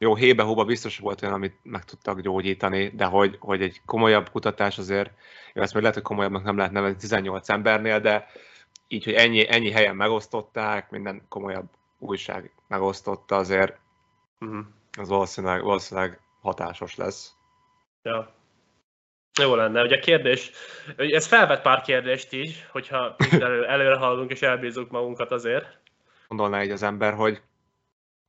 jó, 0.04 0.16
hébe-hóba 0.16 0.66
biztos 0.66 0.98
volt 0.98 1.22
olyan, 1.22 1.34
amit 1.34 1.58
meg 1.64 1.84
tudtak 1.84 2.20
gyógyítani, 2.20 2.88
de 2.88 3.06
hogy, 3.06 3.38
hogy 3.40 3.62
egy 3.62 3.82
komolyabb 3.86 4.30
kutatás 4.30 4.78
azért, 4.78 5.12
jó, 5.54 5.62
ezt 5.62 5.74
még 5.74 5.82
lehet, 5.82 5.98
hogy 5.98 6.08
komolyabbnak 6.08 6.44
nem 6.44 6.58
lehet 6.58 6.72
nevezni 6.72 6.98
18 7.00 7.50
embernél, 7.50 8.00
de 8.00 8.28
így, 8.88 9.04
hogy 9.04 9.14
ennyi, 9.14 9.52
ennyi 9.52 9.72
helyen 9.72 9.96
megosztották, 9.96 10.90
minden 10.90 11.26
komolyabb 11.30 11.70
újság 12.00 12.52
megosztotta, 12.68 13.36
azért 13.36 13.82
Uh-huh. 14.40 14.66
az 14.98 15.08
valószínűleg, 15.08 15.64
valószínűleg 15.64 16.20
hatásos 16.42 16.96
lesz. 16.96 17.34
Ja. 18.02 18.34
Jó 19.42 19.56
lenne. 19.56 19.82
Ugye 19.82 19.98
a 19.98 20.00
kérdés, 20.00 20.52
ez 20.98 21.28
felvet 21.28 21.62
pár 21.62 21.82
kérdést 21.82 22.34
így, 22.34 22.66
hogyha 22.72 23.16
elő, 23.32 23.66
előre 23.66 23.96
haladunk 23.96 24.32
és 24.32 24.42
elbízunk 24.42 24.92
magunkat 24.92 25.32
azért. 25.32 25.78
Gondolná 26.28 26.64
így 26.64 26.72
az 26.72 26.84
ember, 26.84 27.14
hogy 27.14 27.42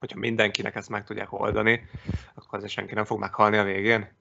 hogyha 0.05 0.19
mindenkinek 0.19 0.75
ezt 0.75 0.89
meg 0.89 1.05
tudják 1.05 1.33
oldani, 1.33 1.89
akkor 2.35 2.59
azért 2.59 2.73
senki 2.73 2.95
nem 2.95 3.05
fog 3.05 3.19
meghalni 3.19 3.57
a 3.57 3.65
végén. 3.65 4.17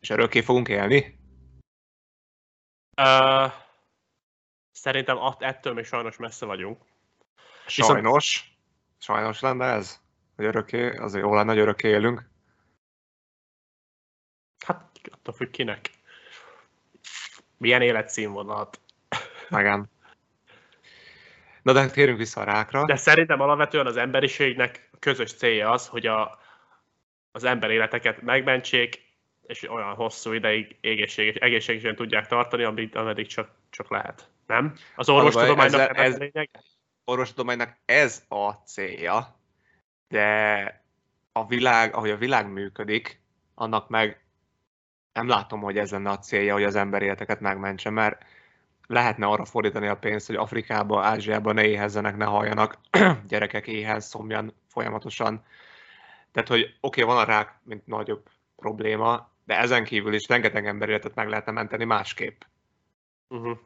És 0.00 0.10
örökké 0.10 0.40
fogunk 0.40 0.68
élni? 0.68 1.18
Uh, 3.02 3.52
szerintem 4.72 5.18
ettől 5.38 5.74
még 5.74 5.84
sajnos 5.84 6.16
messze 6.16 6.46
vagyunk. 6.46 6.82
Sajnos. 7.66 8.56
Sajnos 8.98 9.40
lenne 9.40 9.64
ez? 9.64 10.00
Hogy 10.36 10.44
örökké, 10.44 10.96
azért 10.96 11.24
jó 11.24 11.34
lenne, 11.34 11.52
hogy 11.52 11.60
örökké 11.60 11.88
élünk. 11.88 12.28
Hát 14.66 15.00
attól 15.12 15.34
függ 15.34 15.50
kinek. 15.50 15.90
Milyen 17.56 17.82
életszínvonalat. 17.82 18.80
Igen. 19.48 19.90
Na 21.64 21.72
de 21.72 21.90
térjünk 21.90 22.18
vissza 22.18 22.40
a 22.40 22.44
rákra. 22.44 22.84
De 22.84 22.96
szerintem 22.96 23.40
alapvetően 23.40 23.86
az 23.86 23.96
emberiségnek 23.96 24.90
közös 24.98 25.32
célja 25.32 25.70
az, 25.70 25.86
hogy 25.86 26.06
a, 26.06 26.38
az 27.32 27.44
ember 27.44 27.70
életeket 27.70 28.22
megmentsék, 28.22 29.02
és 29.46 29.70
olyan 29.70 29.94
hosszú 29.94 30.32
ideig 30.32 30.76
egészséges, 30.80 31.34
egészségesen 31.34 31.94
tudják 31.94 32.26
tartani, 32.26 32.62
ameddig, 32.62 32.96
ameddig 32.96 33.26
csak, 33.26 33.50
csak 33.70 33.90
lehet. 33.90 34.28
Nem? 34.46 34.74
Az 34.96 35.08
orvostudománynak 35.08 35.80
ez, 35.80 35.96
ez- 35.96 36.12
ez 36.12 36.18
lényeg? 36.18 36.50
Orvostudománynak 37.04 37.76
ez 37.84 38.24
a 38.28 38.50
célja, 38.50 39.40
de 40.08 40.82
a 41.32 41.46
világ, 41.46 41.94
ahogy 41.94 42.10
a 42.10 42.16
világ 42.16 42.52
működik, 42.52 43.20
annak 43.54 43.88
meg 43.88 44.24
nem 45.12 45.28
látom, 45.28 45.60
hogy 45.60 45.78
ez 45.78 45.90
lenne 45.90 46.10
a 46.10 46.18
célja, 46.18 46.52
hogy 46.52 46.64
az 46.64 46.74
ember 46.74 47.02
életeket 47.02 47.40
megmentse, 47.40 47.90
mert 47.90 48.24
lehetne 48.86 49.26
arra 49.26 49.44
fordítani 49.44 49.86
a 49.86 49.96
pénzt, 49.96 50.26
hogy 50.26 50.36
Afrikába, 50.36 51.04
Ázsiába 51.04 51.52
ne 51.52 51.66
éhezzenek, 51.66 52.16
ne 52.16 52.24
halljanak 52.24 52.78
gyerekek 53.28 53.66
éhen, 53.66 54.00
szomjan, 54.00 54.54
folyamatosan. 54.68 55.44
Tehát, 56.32 56.48
hogy 56.48 56.76
oké, 56.80 57.02
okay, 57.02 57.14
van 57.14 57.22
a 57.22 57.26
rák, 57.26 57.54
mint 57.62 57.86
nagyobb 57.86 58.28
probléma, 58.56 59.30
de 59.44 59.58
ezen 59.58 59.84
kívül 59.84 60.14
is 60.14 60.28
rengeteg 60.28 60.66
ember 60.66 60.88
életet 60.88 61.14
meg 61.14 61.28
lehetne 61.28 61.52
menteni 61.52 61.84
másképp. 61.84 62.42
Uh-huh. 63.28 63.58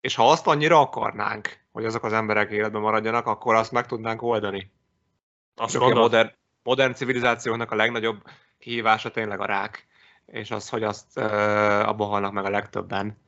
És 0.00 0.14
ha 0.14 0.30
azt 0.30 0.46
annyira 0.46 0.80
akarnánk, 0.80 1.58
hogy 1.72 1.84
azok 1.84 2.04
az 2.04 2.12
emberek 2.12 2.50
életben 2.50 2.80
maradjanak, 2.80 3.26
akkor 3.26 3.54
azt 3.54 3.72
meg 3.72 3.86
tudnánk 3.86 4.22
oldani. 4.22 4.72
Azt 5.56 5.76
a 5.76 5.88
modern, 5.88 6.32
modern 6.62 6.92
civilizációnak 6.92 7.70
a 7.70 7.74
legnagyobb 7.74 8.22
kihívása 8.58 9.10
tényleg 9.10 9.40
a 9.40 9.44
rák, 9.44 9.86
és 10.26 10.50
az, 10.50 10.68
hogy 10.68 10.82
azt 10.82 11.18
uh, 11.18 11.88
abban 11.88 12.08
halnak 12.08 12.32
meg 12.32 12.44
a 12.44 12.50
legtöbben. 12.50 13.18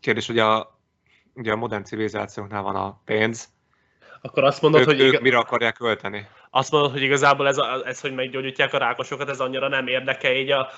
Kérdés, 0.00 0.26
hogy 0.26 0.38
a, 0.38 0.78
ugye 1.34 1.52
a 1.52 1.56
modern 1.56 1.84
civilizációknál 1.84 2.62
van 2.62 2.76
a 2.76 3.00
pénz, 3.04 3.54
akkor 4.26 4.44
azt 4.44 4.62
mondod, 4.62 4.80
ők, 4.80 4.86
hogy... 4.86 5.00
Ők 5.00 5.20
mire 5.20 5.38
akarják 5.38 5.74
költeni? 5.74 6.28
Azt 6.50 6.70
mondod, 6.70 6.90
hogy 6.90 7.02
igazából 7.02 7.48
ez, 7.48 7.58
a, 7.58 7.86
ez 7.86 8.00
hogy 8.00 8.14
meggyógyítják 8.14 8.72
a 8.72 8.78
rákosokat, 8.78 9.28
ez 9.28 9.40
annyira 9.40 9.68
nem 9.68 9.86
érdeke 9.86 10.34
így 10.34 10.50
a, 10.50 10.68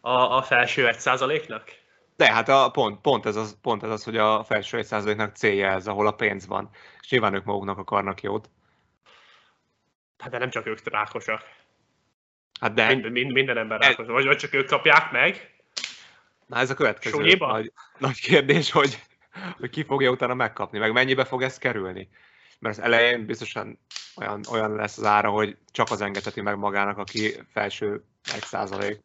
a, 0.00 0.10
a 0.10 0.42
felső 0.42 0.88
egy 0.88 0.98
százaléknak? 0.98 1.62
De 2.16 2.32
hát 2.32 2.48
a, 2.48 2.70
pont, 2.70 3.00
pont, 3.00 3.26
ez 3.26 3.36
az, 3.36 3.58
pont 3.62 3.82
ez 3.82 3.90
az, 3.90 4.04
hogy 4.04 4.16
a 4.16 4.44
felső 4.44 4.76
egy 4.76 4.84
százaléknak 4.84 5.36
célja 5.36 5.70
ez, 5.70 5.86
ahol 5.86 6.06
a 6.06 6.12
pénz 6.12 6.46
van. 6.46 6.70
És 7.00 7.10
nyilván 7.10 7.34
ők 7.34 7.44
maguknak 7.44 7.78
akarnak 7.78 8.22
jót. 8.22 8.50
Hát 10.18 10.30
de 10.30 10.38
nem 10.38 10.50
csak 10.50 10.66
ők 10.66 10.88
rákosak. 10.90 11.42
Hát 12.60 12.74
de... 12.74 12.86
Mind, 12.86 13.10
mind, 13.10 13.32
minden 13.32 13.58
ember 13.58 13.80
rákos. 13.80 14.06
Vagy, 14.06 14.24
vagy 14.24 14.36
csak 14.36 14.54
ők 14.54 14.68
kapják 14.68 15.10
meg. 15.10 15.56
Na 16.48 16.56
ez 16.56 16.70
a 16.70 16.74
következő 16.74 17.36
nagy, 17.38 17.72
nagy 17.98 18.20
kérdés, 18.20 18.70
hogy, 18.70 19.02
hogy 19.58 19.70
ki 19.70 19.84
fogja 19.84 20.10
utána 20.10 20.34
megkapni, 20.34 20.78
meg 20.78 20.92
mennyibe 20.92 21.24
fog 21.24 21.42
ez 21.42 21.58
kerülni. 21.58 22.08
Mert 22.58 22.78
az 22.78 22.84
elején 22.84 23.26
biztosan 23.26 23.78
olyan, 24.16 24.40
olyan 24.50 24.74
lesz 24.74 24.98
az 24.98 25.04
ára, 25.04 25.30
hogy 25.30 25.56
csak 25.72 25.90
az 25.90 26.00
engedheti 26.00 26.40
meg 26.40 26.56
magának, 26.56 26.98
aki 26.98 27.34
felső 27.52 28.04
egy 28.34 28.42
százalék. 28.42 29.00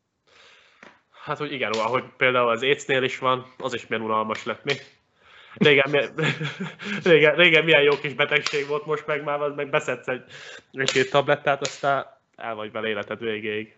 Hát, 1.23 1.37
hogy 1.37 1.51
igen, 1.51 1.71
ahogy 1.71 2.03
például 2.17 2.49
az 2.49 2.61
écnél 2.61 3.03
is 3.03 3.17
van, 3.17 3.53
az 3.57 3.73
is 3.73 3.87
milyen 3.87 4.03
unalmas 4.03 4.43
lett, 4.43 4.63
mi? 4.63 4.73
Régen, 5.53 5.91
régen, 7.03 7.35
régen 7.35 7.63
milyen 7.63 7.81
jó 7.81 7.99
kis 7.99 8.13
betegség 8.13 8.67
volt, 8.67 8.85
most 8.85 9.07
meg 9.07 9.23
már 9.23 9.39
meg 9.39 9.69
beszedsz 9.69 10.07
egy, 10.07 10.23
egy-két 10.71 11.09
tablettát, 11.09 11.61
aztán 11.61 12.05
el 12.35 12.55
vagy 12.55 12.71
vele 12.71 12.87
életed 12.87 13.19
végéig. 13.19 13.75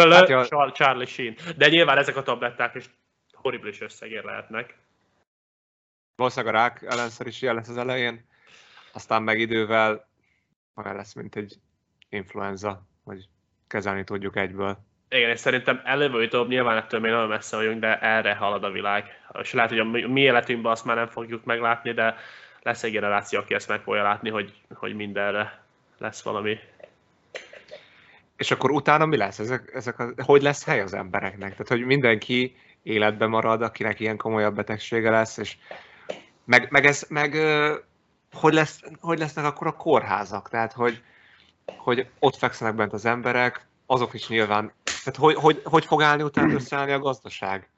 Föl 0.00 0.12
hát, 0.12 0.28
ja. 0.28 0.70
Charlie 0.72 1.06
Sheen. 1.06 1.36
De 1.56 1.68
nyilván 1.68 1.98
ezek 1.98 2.16
a 2.16 2.22
tabletták 2.22 2.74
is 2.74 2.84
horribilis 3.32 3.80
összegér 3.80 4.24
lehetnek. 4.24 4.78
Valószínűleg 6.16 6.54
a 6.54 6.58
rák 6.58 6.82
ellenszer 6.82 7.26
is 7.26 7.42
ilyen 7.42 7.54
lesz 7.54 7.68
az 7.68 7.76
elején, 7.76 8.26
aztán 8.92 9.22
meg 9.22 9.38
idővel 9.38 10.08
olyan 10.74 10.96
lesz, 10.96 11.14
mint 11.14 11.36
egy 11.36 11.54
influenza, 12.08 12.86
hogy 13.04 13.28
kezelni 13.66 14.04
tudjuk 14.04 14.36
egyből. 14.36 14.78
Igen, 15.08 15.30
és 15.30 15.40
szerintem 15.40 15.80
előbb 15.84 16.12
vagy 16.12 16.24
utóbb 16.24 16.48
nyilván 16.48 16.76
ettől 16.76 17.00
még 17.00 17.10
nagyon 17.10 17.28
messze 17.28 17.56
vagyunk, 17.56 17.80
de 17.80 17.98
erre 17.98 18.34
halad 18.34 18.64
a 18.64 18.70
világ. 18.70 19.20
És 19.42 19.52
lehet, 19.52 19.70
hogy 19.70 19.78
a 19.78 19.84
mi 19.84 20.20
életünkben 20.20 20.72
azt 20.72 20.84
már 20.84 20.96
nem 20.96 21.08
fogjuk 21.08 21.44
meglátni, 21.44 21.92
de 21.92 22.16
lesz 22.62 22.82
egy 22.82 22.92
generáció, 22.92 23.38
aki 23.38 23.54
ezt 23.54 23.68
meg 23.68 23.80
fogja 23.80 24.02
látni, 24.02 24.30
hogy, 24.30 24.52
hogy 24.74 24.94
mindenre 24.94 25.62
lesz 25.98 26.22
valami. 26.22 26.58
És 28.36 28.50
akkor 28.50 28.70
utána 28.70 29.06
mi 29.06 29.16
lesz? 29.16 29.38
Ezek, 29.38 29.70
ezek 29.74 29.98
a, 29.98 30.12
hogy 30.16 30.42
lesz 30.42 30.64
hely 30.64 30.80
az 30.80 30.94
embereknek? 30.94 31.50
Tehát, 31.50 31.68
hogy 31.68 31.84
mindenki 31.84 32.56
életben 32.82 33.28
marad, 33.28 33.62
akinek 33.62 34.00
ilyen 34.00 34.16
komolyabb 34.16 34.54
betegsége 34.54 35.10
lesz, 35.10 35.36
és 35.36 35.56
meg, 36.44 36.66
meg, 36.70 36.86
ez, 36.86 37.06
meg 37.08 37.36
hogy, 38.32 38.52
lesz, 38.52 38.80
hogy 39.00 39.18
lesznek 39.18 39.44
akkor 39.44 39.66
a 39.66 39.76
kórházak? 39.76 40.48
Tehát, 40.48 40.72
hogy, 40.72 41.02
hogy 41.76 42.06
ott 42.18 42.36
fekszenek 42.36 42.74
bent 42.74 42.92
az 42.92 43.04
emberek, 43.04 43.66
azok 43.86 44.14
is 44.14 44.28
nyilván 44.28 44.72
tehát 45.06 45.20
hogy, 45.20 45.34
hogy, 45.34 45.60
hogy 45.64 45.84
fog 45.84 46.02
állni 46.02 46.22
utána 46.22 46.52
összeállni 46.52 46.92
a 46.92 46.98
gazdaság? 46.98 47.68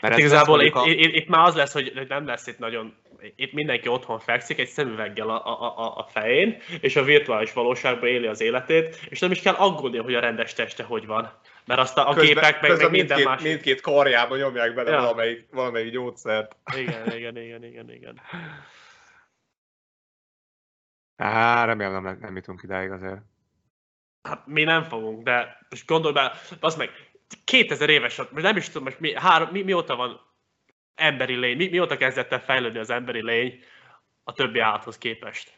Mert 0.00 0.14
hát 0.14 0.22
igazából 0.22 0.62
itt, 0.62 0.74
a... 0.74 0.86
itt, 0.86 1.14
itt, 1.14 1.28
már 1.28 1.46
az 1.46 1.54
lesz, 1.54 1.72
hogy 1.72 2.06
nem 2.08 2.26
lesz 2.26 2.46
itt 2.46 2.58
nagyon 2.58 2.96
itt 3.36 3.52
mindenki 3.52 3.88
otthon 3.88 4.18
fekszik 4.18 4.58
egy 4.58 4.68
szemüveggel 4.68 5.28
a, 5.28 5.46
a, 5.46 5.78
a, 5.78 5.96
a 5.96 6.06
fején, 6.10 6.62
és 6.80 6.96
a 6.96 7.02
virtuális 7.02 7.52
valóságban 7.52 8.08
éli 8.08 8.26
az 8.26 8.40
életét, 8.40 9.00
és 9.08 9.18
nem 9.18 9.30
is 9.30 9.40
kell 9.40 9.54
aggódni, 9.54 9.98
hogy 9.98 10.14
a 10.14 10.20
rendes 10.20 10.52
teste 10.52 10.82
hogy 10.82 11.06
van. 11.06 11.32
Mert 11.66 11.80
azt 11.80 11.98
a, 11.98 12.08
a 12.08 12.14
közben, 12.14 12.34
képek, 12.34 12.60
meg, 12.60 12.70
meg 12.70 12.90
minden 12.90 12.90
mindkét, 12.90 13.24
más... 13.24 13.42
Mindkét 13.42 13.80
karjába 13.80 14.36
nyomják 14.36 14.74
bele 14.74 14.90
ja. 14.90 15.00
valamelyik, 15.00 15.46
valamelyik 15.50 15.92
gyógyszert. 15.92 16.56
Igen, 16.76 17.16
igen, 17.16 17.36
igen, 17.36 17.64
igen, 17.64 17.90
igen. 17.90 18.20
Á, 21.16 21.64
remélem 21.64 22.02
nem, 22.02 22.18
nem 22.20 22.36
jutunk 22.36 22.62
idáig 22.62 22.90
azért. 22.90 23.20
Hát 24.22 24.46
mi 24.46 24.64
nem 24.64 24.82
fogunk, 24.82 25.22
de 25.22 25.58
most 25.70 25.86
gondolj 25.86 26.14
be, 26.14 26.32
az 26.60 26.76
meg 26.76 26.90
2000 27.44 27.90
éves, 27.90 28.20
nem 28.32 28.56
is 28.56 28.66
tudom, 28.66 28.82
most 28.82 29.00
mi, 29.00 29.14
három, 29.14 29.48
mi, 29.48 29.62
mióta 29.62 29.96
van 29.96 30.31
emberi 30.94 31.34
lény, 31.34 31.56
mi, 31.56 31.68
mióta 31.68 31.96
kezdett 31.96 32.32
el 32.32 32.40
fejlődni 32.40 32.78
az 32.78 32.90
emberi 32.90 33.22
lény 33.22 33.64
a 34.24 34.32
többi 34.32 34.58
állathoz 34.58 34.98
képest? 34.98 35.52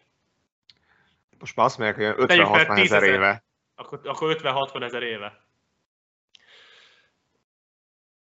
Most 1.39 1.57
már 1.57 1.67
azt 1.67 1.79
mondják, 1.79 2.17
hogy 2.17 2.27
50-60 2.29 2.79
ezer 2.79 3.03
éve. 3.03 3.45
Akkor, 3.75 4.01
akkor 4.05 4.37
50-60 4.41 4.83
ezer 4.83 5.03
éve. 5.03 5.43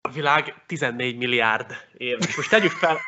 A 0.00 0.10
világ 0.10 0.62
14 0.66 1.16
milliárd 1.16 1.88
év. 1.96 2.18
Most 2.36 2.50
tegyük 2.50 2.70
fel... 2.72 2.98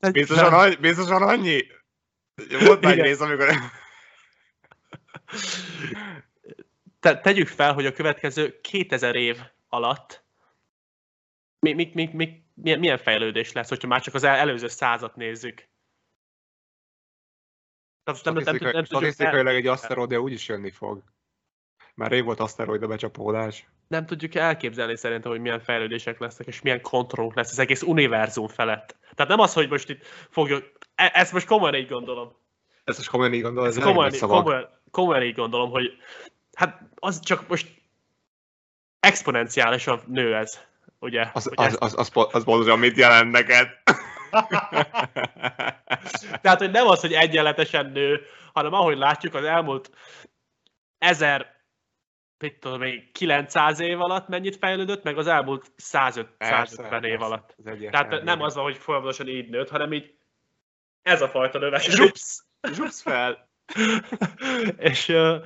biztosan, 0.12 0.52
annyi, 0.52 0.74
biztosan 0.74 1.22
annyi? 1.22 1.66
Volt 2.64 2.80
már 2.80 2.92
egy 2.92 3.00
rész, 3.00 3.20
amikor... 3.20 3.48
Te, 7.00 7.20
tegyük 7.20 7.48
fel, 7.48 7.72
hogy 7.72 7.86
a 7.86 7.92
következő 7.92 8.60
2000 8.60 9.14
év 9.14 9.38
alatt 9.68 10.24
mi, 11.60 11.72
mi, 11.72 11.90
mi, 11.94 12.10
mi, 12.12 12.42
milyen, 12.54 12.78
milyen 12.78 12.98
fejlődés 12.98 13.52
lesz, 13.52 13.68
hogyha 13.68 13.88
már 13.88 14.00
csak 14.00 14.14
az 14.14 14.24
előző 14.24 14.68
százat 14.68 15.16
nézzük. 15.16 15.68
Tehát 18.04 18.24
nem, 18.24 18.34
nem, 18.34 18.56
nem, 18.60 18.72
nem 18.72 18.84
Statisztikailag 18.84 19.54
egy 19.54 19.66
aszteroida 19.66 20.20
úgyis 20.20 20.48
jönni 20.48 20.70
fog. 20.70 21.02
Már 21.94 22.10
rég 22.10 22.24
volt 22.24 22.40
aszteroida 22.40 22.86
becsapódás. 22.86 23.66
Nem 23.88 24.06
tudjuk 24.06 24.34
elképzelni 24.34 24.96
szerintem, 24.96 25.30
hogy 25.30 25.40
milyen 25.40 25.60
fejlődések 25.60 26.18
lesznek, 26.18 26.46
és 26.46 26.60
milyen 26.60 26.80
kontroll 26.80 27.32
lesz 27.34 27.50
az 27.50 27.58
egész 27.58 27.82
univerzum 27.82 28.48
felett. 28.48 28.96
Tehát 29.14 29.30
nem 29.30 29.40
az, 29.40 29.52
hogy 29.52 29.68
most 29.68 29.88
itt 29.88 30.06
fogjuk... 30.30 30.72
E- 30.94 31.10
ezt 31.14 31.32
most 31.32 31.46
komolyan 31.46 31.74
így 31.74 31.88
gondolom. 31.88 32.36
Ezt 32.84 32.96
most 32.96 33.10
komolyan 33.10 33.34
így 33.34 33.42
gondolom, 33.42 33.68
ez, 33.68 33.76
ez 33.76 33.82
komolyan, 33.82 34.12
komolyan, 34.18 34.68
komolyan 34.90 35.22
így 35.22 35.34
gondolom, 35.34 35.70
hogy 35.70 35.90
hát 36.52 36.82
az 36.94 37.20
csak 37.20 37.48
most 37.48 37.82
exponenciálisan 39.00 40.02
nő 40.06 40.36
ez, 40.36 40.67
ugye? 41.00 41.26
Az, 41.32 41.50
az, 41.54 41.76
az, 41.80 41.94
az, 41.96 42.10
az, 42.32 42.44
pontosan 42.44 42.78
mit 42.78 42.96
jelent 42.96 43.30
neked? 43.30 43.68
Tehát, 46.42 46.58
hogy 46.58 46.70
nem 46.70 46.86
az, 46.86 47.00
hogy 47.00 47.12
egyenletesen 47.12 47.90
nő, 47.90 48.20
hanem 48.52 48.72
ahogy 48.72 48.96
látjuk, 48.96 49.34
az 49.34 49.44
elmúlt 49.44 49.90
ezer, 50.98 51.56
mit 52.38 52.58
tudom 52.58 52.78
még 52.78 53.12
900 53.12 53.80
év 53.80 54.00
alatt 54.00 54.28
mennyit 54.28 54.56
fejlődött, 54.56 55.02
meg 55.02 55.18
az 55.18 55.26
elmúlt 55.26 55.72
105, 55.76 56.28
150 56.38 57.04
év 57.04 57.22
alatt. 57.22 57.56
Tehát 57.90 58.22
nem 58.22 58.42
az, 58.42 58.54
hogy 58.54 58.76
folyamatosan 58.76 59.28
így 59.28 59.48
nőtt, 59.48 59.68
hanem 59.68 59.92
így 59.92 60.14
ez 61.02 61.22
a 61.22 61.28
fajta 61.28 61.58
növekedés. 61.58 61.94
Zsupsz! 61.94 62.44
Zsupsz 62.72 63.02
fel! 63.02 63.48
és 64.90 65.08
uh, 65.08 65.44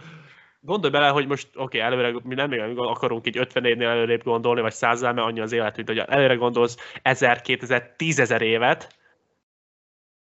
gondolj 0.65 0.93
bele, 0.93 1.09
hogy 1.09 1.27
most 1.27 1.49
oké, 1.55 1.63
okay, 1.63 1.81
előre, 1.81 2.21
mi 2.23 2.35
nem 2.35 2.49
még 2.49 2.79
akarunk 2.79 3.27
így 3.27 3.39
54-nél 3.41 3.83
előrébb 3.83 4.23
gondolni, 4.23 4.61
vagy 4.61 4.73
100 4.73 5.01
mert 5.01 5.19
annyi 5.19 5.41
az 5.41 5.53
életünk, 5.53 5.89
hogy 5.89 5.99
előre 5.99 6.35
gondolsz 6.35 6.77
1000, 7.03 7.41
2000, 7.41 7.97
10 7.97 8.19
ezer 8.19 8.43
évet, 8.43 8.97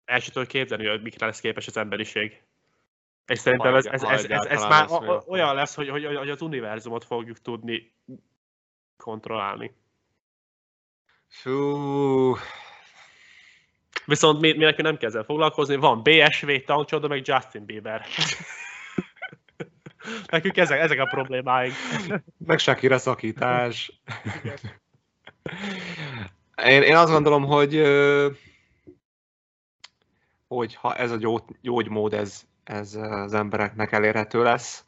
el 0.06 0.20
sem 0.20 0.34
tudod 0.34 0.48
képzelni, 0.48 0.88
hogy 0.88 1.02
mikre 1.02 1.26
lesz 1.26 1.40
képes 1.40 1.68
az 1.68 1.78
emberiség. 1.78 2.42
És 3.26 3.40
szerintem 3.40 3.76
ez, 3.76 3.86
ez, 3.86 4.04
ez, 4.04 4.26
ez, 4.26 4.46
ez 4.46 4.62
már 4.62 4.90
lesz, 4.90 5.24
olyan 5.28 5.56
lesz, 5.56 5.76
hogy, 5.76 5.90
hogy, 5.90 6.06
hogy 6.06 6.30
az 6.30 6.42
univerzumot 6.42 7.04
fogjuk 7.04 7.42
tudni 7.42 7.94
kontrollálni. 8.98 9.76
Fú, 11.28 12.36
Viszont 14.06 14.40
mi, 14.40 14.52
mi 14.52 14.64
nekünk 14.64 14.82
nem 14.82 14.98
kell 14.98 15.10
ezzel 15.10 15.24
foglalkozni, 15.24 15.76
van 15.76 16.02
BSV, 16.04 16.52
Tancsoda, 16.66 17.08
meg 17.08 17.28
Justin 17.28 17.66
Bieber. 17.66 18.06
Nekünk 20.28 20.58
ezek, 20.58 20.80
ezek 20.80 21.00
a 21.00 21.06
problémáink. 21.06 21.74
Meg 22.46 22.60
Shakira 22.60 22.98
szakítás. 22.98 24.02
Én, 26.66 26.82
én 26.82 26.96
azt 26.96 27.12
gondolom, 27.12 27.46
hogy 27.46 27.82
hogy 30.48 30.76
ha 30.76 30.96
ez 30.96 31.12
a 31.12 31.16
gyógy, 31.16 31.44
gyógymód 31.62 32.14
ez, 32.14 32.44
ez 32.64 32.96
az 32.96 33.34
embereknek 33.34 33.92
elérhető 33.92 34.44
lesz, 34.44 34.86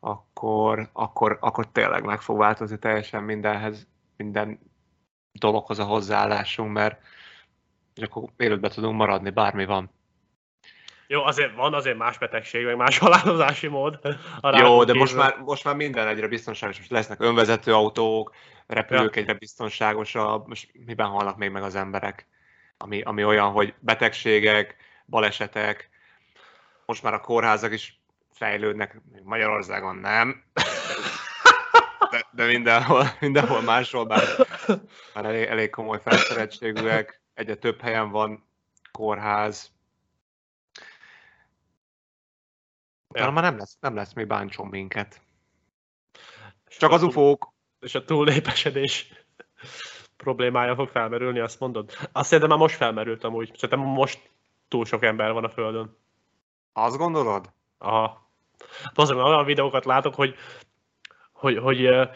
akkor, 0.00 0.88
akkor, 0.92 1.38
akkor 1.40 1.68
tényleg 1.72 2.04
meg 2.04 2.20
fog 2.20 2.38
változni 2.38 2.78
teljesen 2.78 3.22
mindenhez, 3.22 3.86
minden 4.16 4.58
dologhoz 5.32 5.78
a 5.78 5.84
hozzáállásunk, 5.84 6.72
mert 6.72 7.02
és 7.94 8.02
akkor 8.02 8.28
élőben 8.36 8.70
tudunk 8.70 8.96
maradni, 8.96 9.30
bármi 9.30 9.64
van. 9.64 9.90
Jó, 11.10 11.24
azért 11.24 11.54
van 11.54 11.74
azért 11.74 11.96
más 11.96 12.18
betegség, 12.18 12.64
meg 12.64 12.76
más 12.76 12.98
halálozási 13.08 13.66
mód. 13.66 13.98
Jó, 14.42 14.84
de 14.84 14.94
most 14.94 15.16
már, 15.16 15.36
most 15.38 15.64
már 15.64 15.74
minden 15.74 16.08
egyre 16.08 16.26
biztonságos. 16.26 16.78
Most 16.78 16.90
lesznek 16.90 17.20
önvezető 17.20 17.74
autók, 17.74 18.34
repülők 18.66 19.14
Ja. 19.14 19.20
egyre 19.20 19.34
biztonságosabb. 19.34 20.46
Most 20.46 20.70
miben 20.86 21.06
halnak 21.06 21.36
még 21.36 21.50
meg 21.50 21.62
az 21.62 21.74
emberek? 21.74 22.26
Ami, 22.78 23.00
ami 23.00 23.24
olyan, 23.24 23.50
hogy 23.50 23.74
betegségek, 23.78 24.76
balesetek, 25.06 25.88
most 26.86 27.02
már 27.02 27.14
a 27.14 27.20
kórházak 27.20 27.72
is 27.72 28.00
fejlődnek, 28.32 29.00
Magyarországon 29.22 29.96
nem. 29.96 30.42
De, 32.10 32.26
de 32.30 32.46
mindenhol, 32.46 33.04
mindenhol 33.20 33.60
máshol 33.60 34.06
már, 34.06 34.22
már 35.14 35.24
elég, 35.24 35.44
elég 35.44 35.70
komoly 35.70 36.00
felszereltségűek, 36.02 37.20
egyre 37.34 37.54
több 37.54 37.80
helyen 37.80 38.10
van 38.10 38.48
kórház. 38.92 39.70
Utána 43.08 43.26
Ja. 43.26 43.32
már 43.32 43.42
nem 43.42 43.58
lesz, 43.58 43.76
nem 43.80 43.94
lesz 43.94 44.12
még 44.12 44.26
bántson 44.26 44.66
minket. 44.66 45.20
És 46.68 46.76
Csak 46.76 46.92
az 46.92 47.02
ufók. 47.02 47.52
És 47.80 47.94
a 47.94 48.04
túlnépesedés 48.04 49.12
problémája 50.16 50.74
fog 50.74 50.88
felmerülni, 50.88 51.38
azt 51.38 51.60
mondod? 51.60 51.90
Azt 52.12 52.26
szerintem 52.26 52.48
már 52.48 52.58
most 52.58 52.76
felmerült 52.76 53.24
amúgy. 53.24 53.50
Szerintem 53.54 53.88
most 53.88 54.30
túl 54.68 54.84
sok 54.84 55.02
ember 55.02 55.32
van 55.32 55.44
a 55.44 55.50
Földön. 55.50 55.96
Azt 56.72 56.96
gondolod? 56.96 57.52
Aha. 57.78 58.30
Azért 58.94 59.18
olyan 59.18 59.44
videókat 59.44 59.84
látok, 59.84 60.14
hogy, 60.14 60.34
hogy, 61.32 61.58
hogy 61.58 61.88
uh, 61.88 62.08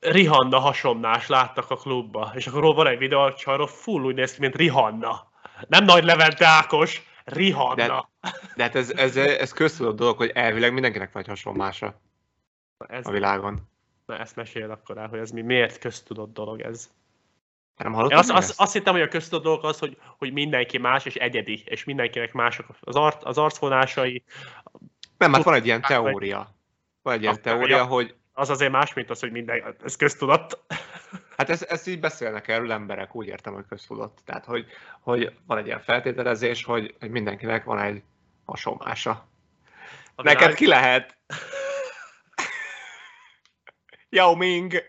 Rihanna 0.00 0.58
hasonlás 0.58 1.26
láttak 1.26 1.70
a 1.70 1.76
klubba, 1.76 2.32
és 2.34 2.46
akkor 2.46 2.74
van 2.74 2.86
egy 2.86 2.98
videó, 2.98 3.30
arról 3.44 3.66
full 3.66 4.02
úgy 4.02 4.14
néz 4.14 4.34
ki, 4.34 4.40
mint 4.40 4.56
Rihanna. 4.56 5.30
Nem 5.68 5.84
Nagy 5.84 6.04
Levente 6.04 6.46
Ákos, 6.46 7.02
Rihanna. 7.24 7.74
De- 7.74 8.08
De 8.56 8.62
hát 8.62 8.74
ez, 8.74 8.90
ez, 8.90 9.16
ez 9.16 9.52
köztudott 9.52 9.96
dolog, 9.96 10.16
hogy 10.16 10.30
elvileg 10.34 10.72
mindenkinek 10.72 11.12
vagy 11.12 11.26
hasonlása 11.26 12.00
ez, 12.88 13.06
a 13.06 13.10
világon. 13.10 13.68
na, 14.06 14.18
ezt 14.18 14.36
mesél 14.36 14.70
akkor 14.70 14.98
el, 14.98 15.08
hogy 15.08 15.18
ez 15.18 15.30
mi, 15.30 15.40
miért 15.40 15.78
köztudott 15.78 16.32
dolog 16.32 16.60
ez. 16.60 16.90
Te 17.76 17.82
nem 17.84 17.92
Én 17.92 17.98
hallottad 17.98 18.18
azt, 18.18 18.30
azt, 18.30 18.60
azt 18.60 18.72
hittem, 18.72 18.92
hogy 18.92 19.02
a 19.02 19.08
köztudott 19.08 19.44
dolog 19.44 19.64
az, 19.64 19.78
hogy, 19.78 19.98
hogy 20.18 20.32
mindenki 20.32 20.78
más 20.78 21.04
és 21.04 21.14
egyedi, 21.14 21.62
és 21.64 21.84
mindenkinek 21.84 22.32
mások 22.32 22.66
az, 22.80 22.96
art, 22.96 23.24
az 23.24 23.38
arcvonásai, 23.38 24.22
Nem, 25.18 25.32
hát 25.32 25.42
van 25.42 25.54
egy 25.54 25.66
ilyen 25.66 25.80
teória. 25.80 26.54
Van 27.02 27.14
egy 27.14 27.22
ilyen 27.22 27.42
teória, 27.42 27.84
hogy 27.84 28.14
az 28.32 28.50
azért 28.50 28.72
más, 28.72 28.94
mint 28.94 29.10
az, 29.10 29.20
hogy 29.20 29.30
minden, 29.30 29.76
ez 29.84 29.96
köztudott. 29.96 30.58
hát 31.36 31.48
ezt, 31.48 31.62
ezt 31.62 31.86
így 31.86 32.00
beszélnek 32.00 32.48
erről 32.48 32.72
emberek, 32.72 33.14
úgy 33.14 33.26
értem, 33.26 33.54
hogy 33.54 33.66
köztudott. 33.68 34.18
Tehát, 34.24 34.44
hogy, 34.44 34.66
hogy 35.00 35.38
van 35.46 35.58
egy 35.58 35.66
ilyen 35.66 35.80
feltételezés, 35.80 36.64
hogy, 36.64 36.94
mindenkinek 37.00 37.64
van 37.64 37.78
egy 37.78 38.02
hasonlása. 38.44 39.28
A 40.14 40.22
Neked 40.22 40.38
világ- 40.38 40.54
ki 40.54 40.66
lehet? 40.66 41.18
Yao 44.08 44.34
Ming! 44.34 44.82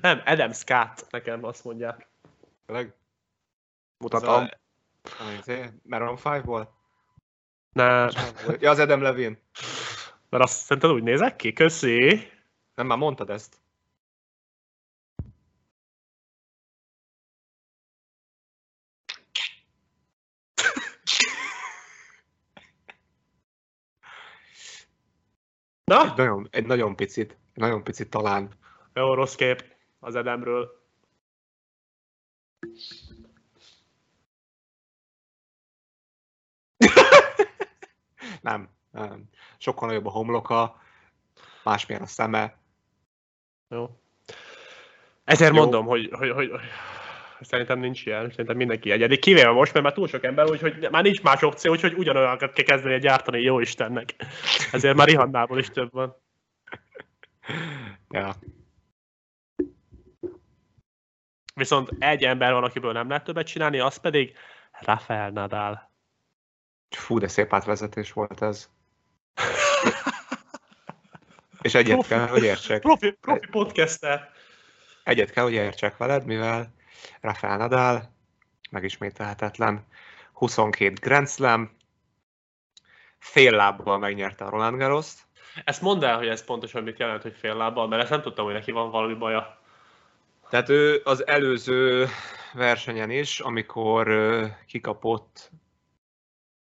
Nem, 0.00 0.22
Adam 0.24 0.52
Scott, 0.52 1.06
nekem 1.10 1.44
azt 1.44 1.64
mondják. 1.64 2.08
Tényleg? 2.66 2.94
Mutatom. 3.98 4.34
a-. 4.34 4.60
Maroon 5.82 6.18
5-ból? 6.22 6.66
Ne, 7.72 8.08
Ja, 8.58 8.70
az 8.70 8.78
Adam 8.78 9.02
Levine. 9.02 9.38
Mert 10.32 10.44
azt 10.44 10.64
szerinted 10.64 10.90
úgy 10.90 11.02
nézek 11.02 11.36
ki? 11.36 11.52
Köszi. 11.52 12.30
Nem, 12.74 12.86
már 12.86 12.98
mondtad 12.98 13.30
ezt. 13.30 13.60
Na, 25.84 26.04
Egy 26.04 26.16
nagyon, 26.16 26.48
egy 26.50 26.66
nagyon 26.66 26.96
picit, 26.96 27.30
egy 27.30 27.60
nagyon 27.60 27.84
picit 27.84 28.10
talán. 28.10 28.52
jó, 28.94 29.14
rossz 29.14 29.34
kép 29.34 29.64
az 29.98 30.14
Adamről. 30.14 30.80
Nem, 38.42 38.68
nem. 38.90 39.28
Sokkal 39.62 39.88
nagyobb 39.88 40.06
a 40.06 40.10
homloka, 40.10 40.80
másmilyen 41.64 42.02
a 42.02 42.06
szeme. 42.06 42.56
Jó. 43.68 43.90
Ezért 45.24 45.54
Jó. 45.54 45.60
mondom, 45.60 45.86
hogy, 45.86 46.10
hogy, 46.12 46.30
hogy, 46.30 46.50
szerintem 47.40 47.78
nincs 47.78 48.06
ilyen, 48.06 48.30
szerintem 48.30 48.56
mindenki 48.56 48.90
egyedi. 48.90 49.18
Kivéve 49.18 49.50
most, 49.50 49.72
mert 49.72 49.84
már 49.84 49.94
túl 49.94 50.08
sok 50.08 50.24
ember, 50.24 50.50
úgyhogy 50.50 50.88
már 50.90 51.02
nincs 51.02 51.22
más 51.22 51.42
opció, 51.42 51.72
úgyhogy 51.72 51.94
ugyanolyanokat 51.94 52.52
kell 52.52 52.64
kezdeni 52.64 52.98
gyártani, 52.98 53.40
jó 53.40 53.60
Istennek. 53.60 54.14
Ezért 54.72 54.96
már 54.96 55.06
Rihannából 55.06 55.58
is 55.58 55.68
több 55.68 55.92
van. 55.92 56.16
Ja. 58.10 58.34
Viszont 61.54 61.90
egy 61.98 62.24
ember 62.24 62.52
van, 62.52 62.64
akiből 62.64 62.92
nem 62.92 63.08
lehet 63.08 63.24
többet 63.24 63.46
csinálni, 63.46 63.78
az 63.78 63.96
pedig 63.96 64.36
Rafael 64.72 65.30
Nadal. 65.30 65.90
Fú, 66.90 67.18
de 67.18 67.28
szép 67.28 67.52
átvezetés 67.52 68.12
volt 68.12 68.42
ez. 68.42 68.70
És 71.62 71.74
egyet 71.74 71.92
Profi. 71.92 72.08
kell, 72.08 72.26
hogy 72.26 72.42
értsek. 72.42 72.80
Profi, 72.80 73.10
profi 73.20 73.46
podcaster. 73.50 74.30
Egyet 75.04 75.30
kell, 75.30 75.44
hogy 75.44 75.52
értsek 75.52 75.96
veled, 75.96 76.24
mivel 76.24 76.74
Rafael 77.20 77.56
Nadal 77.56 78.12
megismételhetetlen 78.70 79.86
22 80.32 80.92
Grand 81.00 81.28
Slam, 81.28 81.76
fél 83.18 83.52
lábbal 83.52 83.98
megnyerte 83.98 84.44
a 84.44 84.50
Roland 84.50 84.76
Garros-t. 84.78 85.26
Ezt 85.64 85.82
mondd 85.82 86.04
el, 86.04 86.16
hogy 86.16 86.28
ez 86.28 86.44
pontosan 86.44 86.82
mit 86.82 86.98
jelent, 86.98 87.22
hogy 87.22 87.36
fél 87.38 87.56
lábbal, 87.56 87.88
mert 87.88 88.02
ezt 88.02 88.10
nem 88.10 88.22
tudtam, 88.22 88.44
hogy 88.44 88.54
neki 88.54 88.70
van 88.70 88.90
valami 88.90 89.14
baja. 89.14 89.60
Tehát 90.50 90.68
ő 90.68 91.00
az 91.04 91.26
előző 91.26 92.08
versenyen 92.52 93.10
is, 93.10 93.40
amikor 93.40 94.10
kikapott 94.66 95.50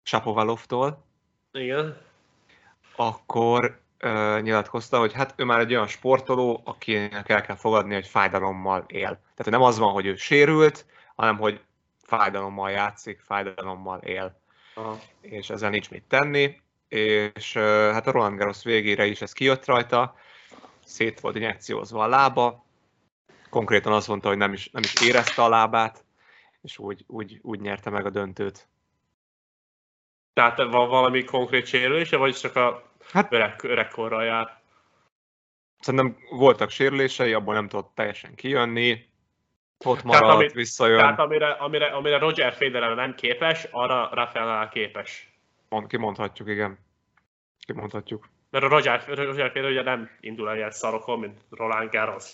Sapovalovtól, 0.03 1.05
Igen. 1.51 1.97
Akkor 2.95 3.81
ö, 3.97 4.39
nyilatkozta, 4.41 4.99
hogy 4.99 5.13
hát 5.13 5.33
ő 5.35 5.43
már 5.43 5.59
egy 5.59 5.73
olyan 5.73 5.87
sportoló, 5.87 6.61
akinek 6.63 7.29
el 7.29 7.41
kell 7.41 7.55
fogadni, 7.55 7.93
hogy 7.93 8.07
fájdalommal 8.07 8.83
él. 8.87 9.21
Tehát 9.35 9.51
nem 9.51 9.61
az 9.61 9.77
van, 9.77 9.91
hogy 9.91 10.05
ő 10.05 10.15
sérült, 10.15 10.85
hanem 11.15 11.37
hogy 11.37 11.61
fájdalommal 12.03 12.71
játszik, 12.71 13.19
fájdalommal 13.19 13.99
él, 13.99 14.41
Aha. 14.75 14.99
és 15.21 15.49
ezzel 15.49 15.69
nincs 15.69 15.89
mit 15.89 16.03
tenni. 16.03 16.61
És 16.87 17.55
ö, 17.55 17.89
hát 17.93 18.07
a 18.07 18.11
Roland 18.11 18.37
Garros 18.37 18.63
végére 18.63 19.05
is 19.05 19.21
ez 19.21 19.33
kijött 19.33 19.65
rajta, 19.65 20.15
szét 20.85 21.19
volt 21.19 21.35
injekciózva 21.35 22.03
a 22.03 22.07
lába, 22.07 22.65
konkrétan 23.49 23.93
azt 23.93 24.07
mondta, 24.07 24.27
hogy 24.27 24.37
nem 24.37 24.53
is, 24.53 24.69
nem 24.69 24.83
is 24.83 25.01
érezte 25.07 25.43
a 25.43 25.49
lábát, 25.49 26.05
és 26.61 26.77
úgy, 26.77 27.03
úgy, 27.07 27.39
úgy 27.41 27.59
nyerte 27.59 27.89
meg 27.89 28.05
a 28.05 28.09
döntőt. 28.09 28.67
Tehát 30.33 30.57
van 30.57 30.89
valami 30.89 31.23
konkrét 31.23 31.65
sérülése, 31.65 32.17
vagy 32.17 32.35
csak 32.35 32.55
a 32.55 32.83
Hát- 33.11 33.33
öreg, 33.33 33.63
öregkorral 33.63 34.23
jár? 34.23 34.59
Szerintem 35.79 36.17
voltak 36.29 36.69
sérülései, 36.69 37.33
abból 37.33 37.53
nem 37.53 37.67
tudott 37.67 37.91
teljesen 37.95 38.35
kijönni, 38.35 39.09
ott 39.85 40.03
maradt, 40.03 40.23
amit- 40.33 40.51
visszajön, 40.53 40.97
Tehát 40.97 41.19
amire, 41.19 41.49
amire, 41.51 41.85
amire 41.85 42.17
Roger 42.17 42.53
Federer 42.53 42.95
nem 42.95 43.15
képes, 43.15 43.67
arra 43.71 44.09
Rafael 44.13 44.45
Nadal 44.45 44.67
képes. 44.69 45.29
mond, 45.69 45.87
kimondhatjuk, 45.87 46.47
igen. 46.49 46.77
Kimondhatjuk. 47.65 48.29
Mert 48.49 48.63
a 48.65 48.67
Roger, 48.67 49.03
Roger 49.07 49.47
Federer 49.51 49.69
ugye 49.71 49.83
nem 49.83 50.09
indul 50.19 50.49
el 50.49 50.55
ilyen 50.55 50.71
szarokon, 50.71 51.19
mint 51.19 51.39
Roland 51.49 51.89
Garros. 51.91 52.33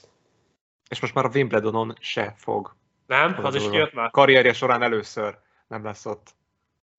És 0.89 0.99
most 1.01 1.13
már 1.13 1.25
a 1.25 1.29
Wimbledonon 1.33 1.95
se 1.99 2.33
fog. 2.37 2.75
Nem? 3.05 3.35
Az 3.37 3.43
Az 3.43 3.55
is 3.55 3.69
kijött 3.69 3.93
már? 3.93 4.09
Karrierje 4.11 4.53
során 4.53 4.81
először 4.81 5.37
nem 5.67 5.83
lesz 5.83 6.05
ott. 6.05 6.35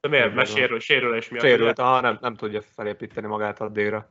De 0.01 0.09
miért? 0.09 0.35
Mert 0.35 0.51
sérül, 0.51 0.81
sérülés 0.81 1.29
miatt. 1.29 1.45
Sérült, 1.45 1.79
aha, 1.79 2.01
nem, 2.01 2.19
nem 2.21 2.35
tudja 2.35 2.63
felépíteni 2.63 3.27
magát 3.27 3.61
addigra. 3.61 4.11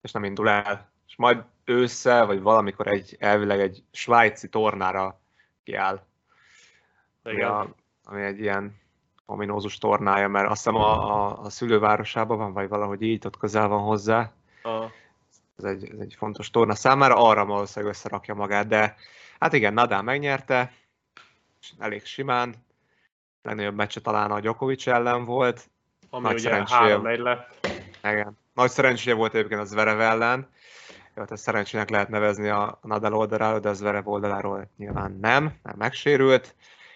És 0.00 0.12
nem 0.12 0.24
indul 0.24 0.48
el. 0.48 0.92
És 1.06 1.16
majd 1.16 1.44
ősszel, 1.64 2.26
vagy 2.26 2.40
valamikor 2.40 2.86
egy, 2.86 3.16
elvileg 3.18 3.60
egy 3.60 3.82
svájci 3.92 4.48
tornára 4.48 5.20
kiáll. 5.64 6.06
Ami, 7.22 7.34
Igen. 7.34 7.50
a, 7.50 7.74
ami 8.04 8.22
egy 8.22 8.40
ilyen 8.40 8.76
ominózus 9.26 9.78
tornája, 9.78 10.28
mert 10.28 10.48
azt 10.48 10.56
hiszem 10.64 10.74
a, 10.74 11.14
a, 11.14 11.38
a 11.38 11.50
szülővárosában 11.50 12.38
van, 12.38 12.52
vagy 12.52 12.68
valahogy 12.68 13.02
így, 13.02 13.26
ott 13.26 13.36
közel 13.36 13.68
van 13.68 13.82
hozzá. 13.82 14.32
A, 14.62 14.84
Ez 15.58 15.64
egy, 15.64 15.90
ez 15.90 15.98
egy 15.98 16.14
fontos 16.18 16.50
torna 16.50 16.74
számára, 16.74 17.16
arra 17.16 17.44
valószínűleg 17.44 17.94
összerakja 17.94 18.34
magát, 18.34 18.66
de 18.66 18.96
hát 19.38 19.52
igen, 19.52 19.74
Nadal 19.74 20.02
megnyerte, 20.02 20.72
elég 21.78 22.04
simán. 22.04 22.54
Legnagyobb 23.42 23.74
meccse 23.74 24.00
talán 24.00 24.30
a 24.30 24.40
Djokovic 24.40 24.86
ellen 24.86 25.24
volt. 25.24 25.70
ami 26.10 26.22
Nagy 26.22 26.32
ugye 26.32 26.42
szerencséje. 26.42 26.80
3 26.80 27.06
1 27.06 27.18
lett. 27.18 27.66
Igen. 28.02 28.38
Nagy 28.54 28.70
szerencséje 28.70 29.14
volt 29.14 29.34
egyébként 29.34 29.60
az 29.60 29.68
Zverev 29.68 30.00
ellen. 30.00 30.48
Jó, 31.14 31.22
hát 31.22 31.30
ezt 31.30 31.42
szerencsének 31.42 31.90
lehet 31.90 32.08
nevezni 32.08 32.48
a 32.48 32.78
Nadal 32.82 33.14
oldaláról, 33.14 33.60
de 33.60 33.68
az 33.68 33.76
Zverev 33.76 34.08
oldaláról 34.08 34.70
nyilván 34.76 35.18
nem, 35.20 35.52
mert 35.62 35.76
megsérült. 35.76 36.54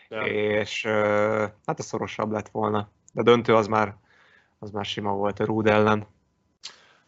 Ja. 0.08 0.20
és 0.22 0.84
hát 1.66 1.78
a 1.78 1.82
szorosabb 1.82 2.30
lett 2.32 2.48
volna. 2.48 2.90
De 3.12 3.20
a 3.20 3.24
döntő 3.24 3.54
az 3.54 3.66
már, 3.66 3.94
az 4.58 4.70
már 4.70 4.84
sima 4.84 5.12
volt 5.12 5.40
a 5.40 5.44
Rúd 5.44 5.66
ellen. 5.66 6.06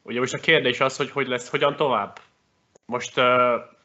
Ugye 0.03 0.19
most 0.19 0.35
a 0.35 0.39
kérdés 0.39 0.81
az, 0.81 0.97
hogy 0.97 1.11
hogy 1.11 1.27
lesz, 1.27 1.49
hogyan 1.51 1.77
tovább. 1.77 2.19
Most 2.87 3.19
uh, 3.19 3.25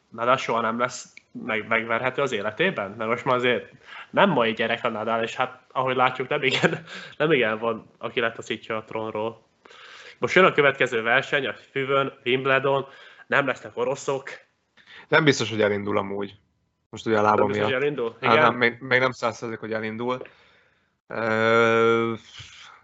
Nadal 0.10 0.38
soha 0.38 0.62
nem 0.62 0.80
lesz 0.80 1.14
meg, 1.32 1.68
megverhető 1.68 2.22
az 2.22 2.32
életében? 2.32 2.92
Mert 2.92 3.10
most 3.10 3.26
már 3.26 3.36
azért 3.36 3.72
nem 4.10 4.30
mai 4.30 4.54
gyerek 4.54 4.84
a 4.84 4.90
Nadal, 4.90 5.24
és 5.24 5.36
hát 5.36 5.62
ahogy 5.72 5.96
látjuk, 5.96 6.28
nem 6.28 6.44
igen, 6.44 6.84
nem 7.18 7.32
igen 7.32 7.60
van, 7.60 7.90
aki 7.98 8.20
lett 8.20 8.38
a 8.38 8.84
trónról. 8.88 9.48
Most 10.18 10.36
jön 10.36 10.46
a 10.46 10.52
következő 10.52 11.02
verseny, 11.02 11.48
a 11.48 11.54
Füvön, 11.72 12.14
Wimbledon, 12.26 12.86
nem 13.28 13.48
lesznek 13.48 13.78
oroszok. 13.78 14.30
Nem 15.08 15.24
biztos, 15.24 15.50
hogy 15.50 15.62
elindul 15.62 15.98
amúgy. 15.98 16.36
Most 16.90 17.06
ugye 17.06 17.18
a 17.18 17.22
lába 17.22 17.38
Nem 17.38 17.48
biztos, 17.48 17.64
hogy 17.64 17.72
miatt. 17.72 17.84
elindul? 17.84 18.18
Hát 18.22 18.34
Igen. 18.34 18.44
nem, 18.44 18.56
még, 18.56 18.80
még 18.80 19.00
nem 19.00 19.12
százszerzik, 19.12 19.60
hogy 19.60 19.74
elindul. 19.74 20.22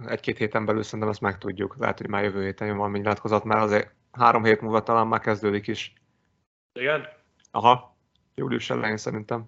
Egy-két 0.07 0.37
héten 0.37 0.65
belül 0.65 0.83
szerintem 0.83 1.09
ezt 1.09 1.21
megtudjuk. 1.21 1.75
Lehet, 1.79 1.97
hogy 1.97 2.09
már 2.09 2.23
jövő 2.23 2.43
héten 2.43 2.67
jön 2.67 2.77
valami 2.77 2.97
nyilatkozat, 2.97 3.43
mert 3.43 3.61
azért 3.61 3.91
három 4.11 4.43
hét 4.43 4.61
múlva 4.61 4.83
talán 4.83 5.07
már 5.07 5.19
kezdődik 5.19 5.67
is. 5.67 5.93
Igen? 6.73 7.07
Aha, 7.51 7.94
július 8.35 8.69
elején 8.69 8.97
szerintem. 8.97 9.45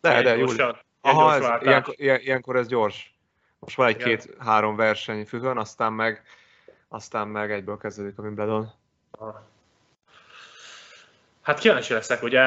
De, 0.00 0.22
de, 0.22 0.36
július. 0.36 0.84
Aha, 1.00 1.34
ez, 1.34 1.62
ilyenkor, 1.62 1.94
ilyen, 1.96 2.20
ilyenkor 2.20 2.56
ez 2.56 2.66
gyors. 2.66 3.14
Most 3.58 3.76
van 3.76 3.86
egy-két-három 3.86 4.76
verseny 4.76 5.26
függőn, 5.26 5.58
aztán 5.58 5.92
meg, 5.92 6.22
aztán 6.88 7.28
meg 7.28 7.52
egyből 7.52 7.76
kezdődik 7.76 8.18
a 8.18 8.22
Wimbledon. 8.22 8.72
Hát 11.42 11.58
kíváncsi 11.58 11.92
leszek, 11.92 12.22
ugye 12.22 12.40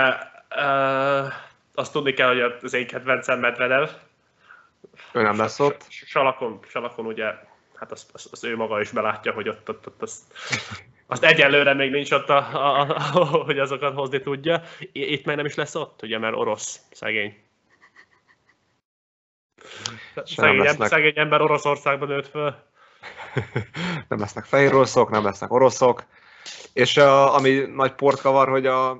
uh, 0.55 1.34
azt 1.74 1.91
tudni 1.91 2.14
kell, 2.14 2.28
hogy 2.28 2.60
az 2.64 2.74
én 2.74 2.88
kedvencem 2.88 3.39
Medvedev. 3.39 3.89
Ő 5.12 5.22
nem 5.22 5.38
lesz 5.38 5.60
ott. 5.60 5.86
Salakon, 5.89 6.60
Salakon 6.68 7.05
ugye, 7.05 7.34
hát 7.76 7.91
azt, 7.91 8.10
azt, 8.14 8.32
azt 8.32 8.43
ő 8.43 8.55
maga 8.55 8.82
is 8.82 8.91
belátja, 8.91 9.34
hogy 9.34 9.49
ott, 9.49 9.70
ott, 9.70 9.88
ott 9.88 10.01
azt, 10.01 10.24
azt 11.08 11.24
egyelőre 11.24 11.74
még 11.74 11.91
nincs 11.91 12.12
ott, 12.12 12.30
a, 12.30 12.38
a, 12.38 12.95
a, 13.14 13.26
hogy 13.26 13.60
azokat 13.60 13.93
hozni 13.93 14.22
tudja. 14.22 14.62
Itt 14.91 15.26
meg 15.26 15.36
nem 15.36 15.45
is 15.45 15.55
lesz 15.55 15.76
ott, 15.76 16.01
ugye, 16.01 16.18
mert 16.18 16.36
orosz, 16.36 16.80
szegény. 16.91 17.38
Szegény, 20.24 20.62
lesznek. 20.62 20.88
szegény 20.88 21.14
ember 21.16 21.41
Oroszországban 21.41 22.08
nőtt 22.08 22.28
föl. 22.28 22.55
nem 24.10 24.20
lesznek 24.20 24.45
fehér 24.45 24.74
oroszok, 24.74 25.10
nem 25.10 25.24
lesznek 25.24 25.51
oroszok. 25.51 26.05
És 26.74 26.97
a, 26.97 27.36
ami 27.36 27.51
nagy 27.51 27.93
port 27.93 28.22
kavar, 28.22 28.49
hogy 28.49 28.66
a, 28.66 28.91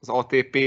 az 0.00 0.08
ATP 0.08 0.58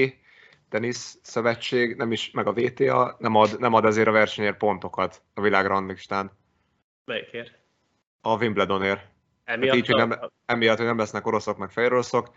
tenisz 0.70 1.20
szövetség, 1.22 1.95
nem 1.95 2.12
is, 2.12 2.32
meg 2.32 2.47
a 2.47 2.54
VTA 2.54 3.16
nem 3.20 3.36
ad, 3.36 3.60
nem 3.60 3.74
ad 3.74 3.86
ezért 3.86 4.08
a 4.08 4.12
versenyért 4.12 4.58
pontokat 4.58 5.22
a 5.34 5.41
világ 5.41 5.66
ranglistán. 5.66 6.32
Melyikért? 7.06 7.59
A 8.22 8.38
Wimbledonért. 8.38 9.01
Emiatt 9.43 9.76
így, 9.76 9.86
hogy 9.86 9.95
nem- 9.95 10.32
Emiatt, 10.45 10.78
hogy 10.78 10.86
nem 10.86 10.97
lesznek 10.97 11.26
oroszok, 11.26 11.57
meg 11.57 11.72
fehér 11.72 11.91
oroszok, 11.91 12.32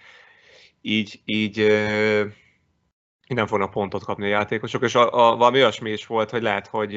így, 0.80 1.20
így, 1.24 1.58
így 3.28 3.36
nem 3.36 3.46
fognak 3.46 3.70
pontot 3.70 4.04
kapni 4.04 4.24
a 4.24 4.28
játékosok, 4.28 4.82
és 4.82 4.94
a, 4.94 5.12
a, 5.12 5.36
valami 5.36 5.58
olyasmi 5.58 5.90
is 5.90 6.06
volt, 6.06 6.30
hogy 6.30 6.42
lehet, 6.42 6.66
hogy, 6.66 6.92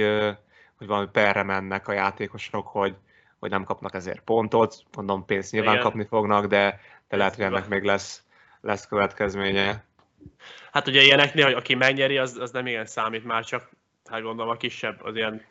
hogy 0.77 0.87
valami 0.87 1.07
perre 1.11 1.43
mennek 1.43 1.87
a 1.87 1.93
játékosok, 1.93 2.67
hogy, 2.67 2.95
hogy 3.39 3.49
nem 3.49 3.63
kapnak 3.63 3.93
ezért 3.93 4.21
pontot, 4.21 4.75
mondom, 4.95 5.25
pénzt 5.25 5.51
nyilván 5.51 5.73
Igen. 5.73 5.83
kapni 5.83 6.05
fognak, 6.05 6.45
de, 6.45 6.79
de 7.07 7.17
lehet, 7.17 7.35
hogy 7.35 7.43
ennek 7.43 7.67
még 7.67 7.83
lesz, 7.83 8.23
lesz 8.61 8.87
következménye. 8.87 9.85
Hát 10.71 10.87
ugye 10.87 11.01
ilyeneknél, 11.01 11.45
hogy 11.45 11.53
aki 11.53 11.75
megnyeri, 11.75 12.17
az, 12.17 12.37
az 12.37 12.51
nem 12.51 12.67
igen 12.67 12.85
számít 12.85 13.25
már, 13.25 13.43
csak 13.43 13.69
hát 14.05 14.21
gondolom 14.21 14.51
a 14.51 14.57
kisebb, 14.57 15.03
az 15.03 15.15
ilyen 15.15 15.45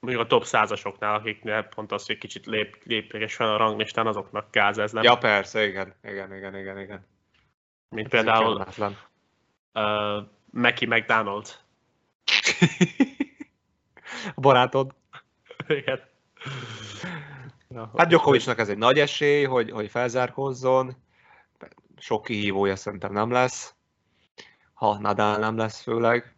mondjuk 0.00 0.24
a 0.24 0.26
top 0.26 0.44
százasoknál, 0.44 1.14
akiknél 1.14 1.62
pont 1.62 1.92
az, 1.92 2.06
hogy 2.06 2.18
kicsit 2.18 2.46
lép, 2.46 2.76
lépjeges 2.84 3.34
fel 3.34 3.54
a 3.54 3.56
ranglistán, 3.56 4.06
azoknak 4.06 4.50
gáz 4.50 4.78
ez, 4.78 4.92
nem? 4.92 5.02
Ja, 5.02 5.18
persze, 5.18 5.66
igen, 5.66 5.94
igen, 6.02 6.34
igen, 6.34 6.56
igen, 6.56 6.78
igen. 6.80 7.06
Mint 7.88 8.06
Ez 8.06 8.10
például 8.10 8.66
uh, 9.74 10.26
Mackie 10.50 10.88
McDonald. 10.88 11.46
a 14.34 14.40
barátod. 14.40 14.94
Igen. 15.66 16.00
Ja, 17.68 17.90
Hát 17.96 18.08
Djokovicnak 18.08 18.58
ez 18.58 18.68
egy 18.68 18.78
nagy 18.78 18.98
esély, 18.98 19.44
hogy, 19.44 19.70
hogy 19.70 19.90
felzárkózzon. 19.90 20.96
Sok 21.96 22.24
kihívója 22.24 22.76
szerintem 22.76 23.12
nem 23.12 23.30
lesz. 23.30 23.74
Ha 24.74 24.98
Nadal 24.98 25.36
nem 25.36 25.56
lesz 25.56 25.82
főleg. 25.82 26.37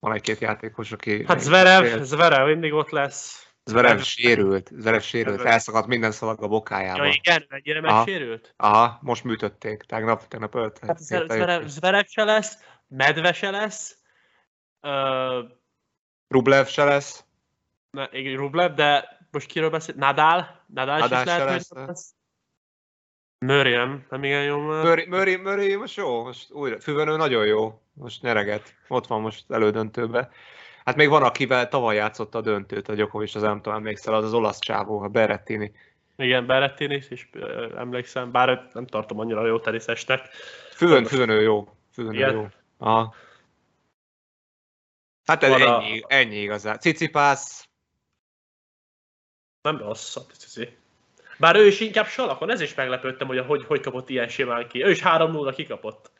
Van 0.00 0.12
egy-két 0.12 0.38
játékos, 0.38 0.92
aki... 0.92 1.24
Hát 1.26 1.40
Zverev, 1.40 2.02
Zverev 2.02 2.46
mindig 2.46 2.72
ott 2.72 2.90
lesz. 2.90 3.52
Zverev 3.64 3.98
sérült. 3.98 4.70
Zverev 4.76 5.00
sérült. 5.00 5.40
Elszakadt 5.40 5.86
minden 5.86 6.10
szalag 6.10 6.38
a 6.38 6.42
Ja, 6.42 6.48
bokájába. 6.48 7.06
igen, 7.06 7.46
mennyire 7.48 7.78
Aha. 7.80 7.96
megsérült? 7.96 8.54
Aha, 8.56 8.98
most 9.02 9.24
műtötték. 9.24 9.82
Tegnap, 9.82 10.28
tegnap 10.28 10.54
ölt. 10.54 10.78
Hát 10.86 10.98
Zverev, 10.98 11.66
Zverev 11.66 12.04
se 12.06 12.24
lesz, 12.24 12.58
Medve 12.88 13.32
se 13.32 13.50
lesz, 13.50 13.98
uh, 14.82 15.44
Rublev 16.28 16.66
se 16.66 16.84
lesz. 16.84 17.24
Ne, 17.90 18.08
igen, 18.12 18.36
Rublev, 18.36 18.74
de 18.74 19.18
most 19.30 19.46
kiről 19.46 19.70
beszél? 19.70 19.94
Nadal? 19.98 20.64
Nadal, 20.66 20.98
Nadal 20.98 21.20
is 21.20 21.26
lehet, 21.26 21.44
lesz, 21.44 21.70
lesz. 21.70 22.14
Murray 23.38 23.72
nem, 23.72 24.06
nem 24.10 24.24
igen 24.24 24.44
jó 24.44 24.58
már. 24.58 24.84
Murray, 24.84 25.06
Murray, 25.06 25.36
Murray 25.36 25.74
most 25.74 25.96
jó, 25.96 26.24
most 26.24 26.50
újra. 26.50 26.80
Füvenő 26.80 27.16
nagyon 27.16 27.46
jó. 27.46 27.82
Most 27.98 28.22
nyereget. 28.22 28.74
Ott 28.88 29.06
van 29.06 29.20
most 29.20 29.50
elődöntőbe. 29.50 30.30
Hát 30.84 30.96
még 30.96 31.08
van, 31.08 31.22
akivel 31.22 31.68
tavaly 31.68 31.96
játszott 31.96 32.34
a 32.34 32.40
döntőt, 32.40 32.88
a 32.88 32.94
Djokovic, 32.94 33.34
az 33.34 33.42
nem 33.42 33.56
tudom, 33.62 33.78
emlékszel, 33.78 34.14
az 34.14 34.24
az 34.24 34.34
olasz 34.34 34.58
csávó, 34.58 35.00
a 35.00 35.08
Berrettini. 35.08 35.72
Igen, 36.16 36.46
Berrettini 36.46 36.94
is, 36.94 37.08
és 37.08 37.28
ö, 37.32 37.76
emlékszem, 37.78 38.30
bár 38.30 38.68
nem 38.72 38.86
tartom 38.86 39.18
annyira 39.18 39.46
jó 39.46 39.58
teniszesnek. 39.60 40.28
Füven, 40.70 41.04
füvenő 41.04 41.40
jó. 41.40 41.68
Füvenő 41.92 42.16
Igen? 42.16 42.32
jó. 42.32 42.46
Aha. 42.78 43.14
Hát 45.24 45.42
ez 45.42 45.50
Van 45.50 45.62
a- 45.62 45.82
ennyi, 45.82 46.02
ennyi 46.06 46.36
igazán. 46.36 46.78
Cicipász, 46.78 47.68
Nem 49.62 49.78
rossz 49.78 50.16
a 50.16 50.20
Cici. 50.20 50.76
Bár 51.38 51.56
ő 51.56 51.66
is 51.66 51.80
inkább 51.80 52.06
salakon, 52.06 52.50
ez 52.50 52.60
is 52.60 52.74
meglepődtem, 52.74 53.26
hogy 53.26 53.38
hogy, 53.38 53.64
hogy 53.64 53.80
kapott 53.80 54.08
ilyen 54.08 54.28
simán 54.28 54.68
ki. 54.68 54.84
Ő 54.84 54.90
is 54.90 55.00
3-0 55.04 55.52
kikapott. 55.54 56.10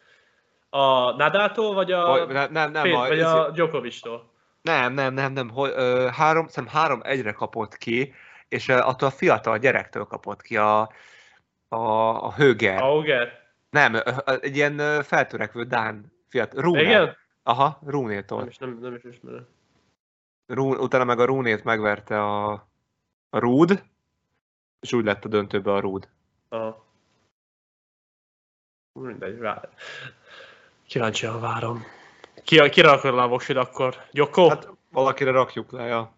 A 0.71 1.11
Nadától, 1.17 1.75
vagy 1.75 1.93
a, 1.93 2.07
vagy, 2.07 2.29
nem, 2.29 2.53
nem, 2.53 2.71
nem, 2.71 2.95
a, 2.95 3.07
vagy 3.07 3.21
a 3.21 3.51
Djokovictól? 3.51 4.31
nem, 4.63 4.93
nem, 4.93 5.15
nem, 5.15 5.33
nem, 5.33 5.51
hogy, 5.51 5.73
ö, 5.75 6.09
három, 6.13 6.47
szerintem 6.49 6.81
három 6.81 7.01
egyre 7.03 7.33
kapott 7.33 7.77
ki, 7.77 8.15
és 8.49 8.69
attól 8.69 9.09
a 9.09 9.13
fiatal 9.13 9.59
gyerektől 9.59 10.05
kapott 10.05 10.43
ki 10.43 10.57
a, 10.57 10.81
a, 11.69 11.77
a 12.25 12.33
Höger. 12.33 12.83
Auger? 12.83 13.47
Nem, 13.71 13.95
ö, 13.95 14.01
ö, 14.25 14.37
egy 14.41 14.57
ilyen 14.57 15.03
feltörekvő 15.03 15.65
Dán 15.65 16.13
fiatal. 16.29 16.63
Rune. 16.63 16.81
Igen? 16.81 17.17
Aha, 17.43 17.79
Nem 17.81 17.91
Runétól. 17.91 18.47
is, 18.47 18.57
nem, 18.57 18.79
nem 18.81 18.95
is 18.95 19.05
ismerem. 19.05 19.47
Rún, 20.47 20.77
utána 20.79 21.05
meg 21.05 21.19
a 21.21 21.25
Runét 21.25 21.65
megverte 21.65 22.23
a, 22.23 22.53
a 23.31 23.39
Rúd, 23.39 23.83
és 24.81 24.93
úgy 24.93 25.05
lett 25.05 25.25
a 25.25 25.29
döntőbe 25.29 25.73
a 25.73 25.81
Rúd. 25.81 26.09
Aha. 26.49 26.87
Mindegy, 28.93 29.39
vár. 29.39 29.69
Kíváncsian 30.89 31.41
várom. 31.41 31.85
Ki, 32.45 32.69
kire 32.69 32.91
akar 32.91 33.15
le 33.15 33.23
a 33.23 33.29
voksid 33.29 33.57
akkor? 33.57 34.05
Gyoko? 34.11 34.49
Hát 34.49 34.69
valakire 34.91 35.31
rakjuk 35.31 35.73
le, 35.73 35.85
ja. 35.85 36.17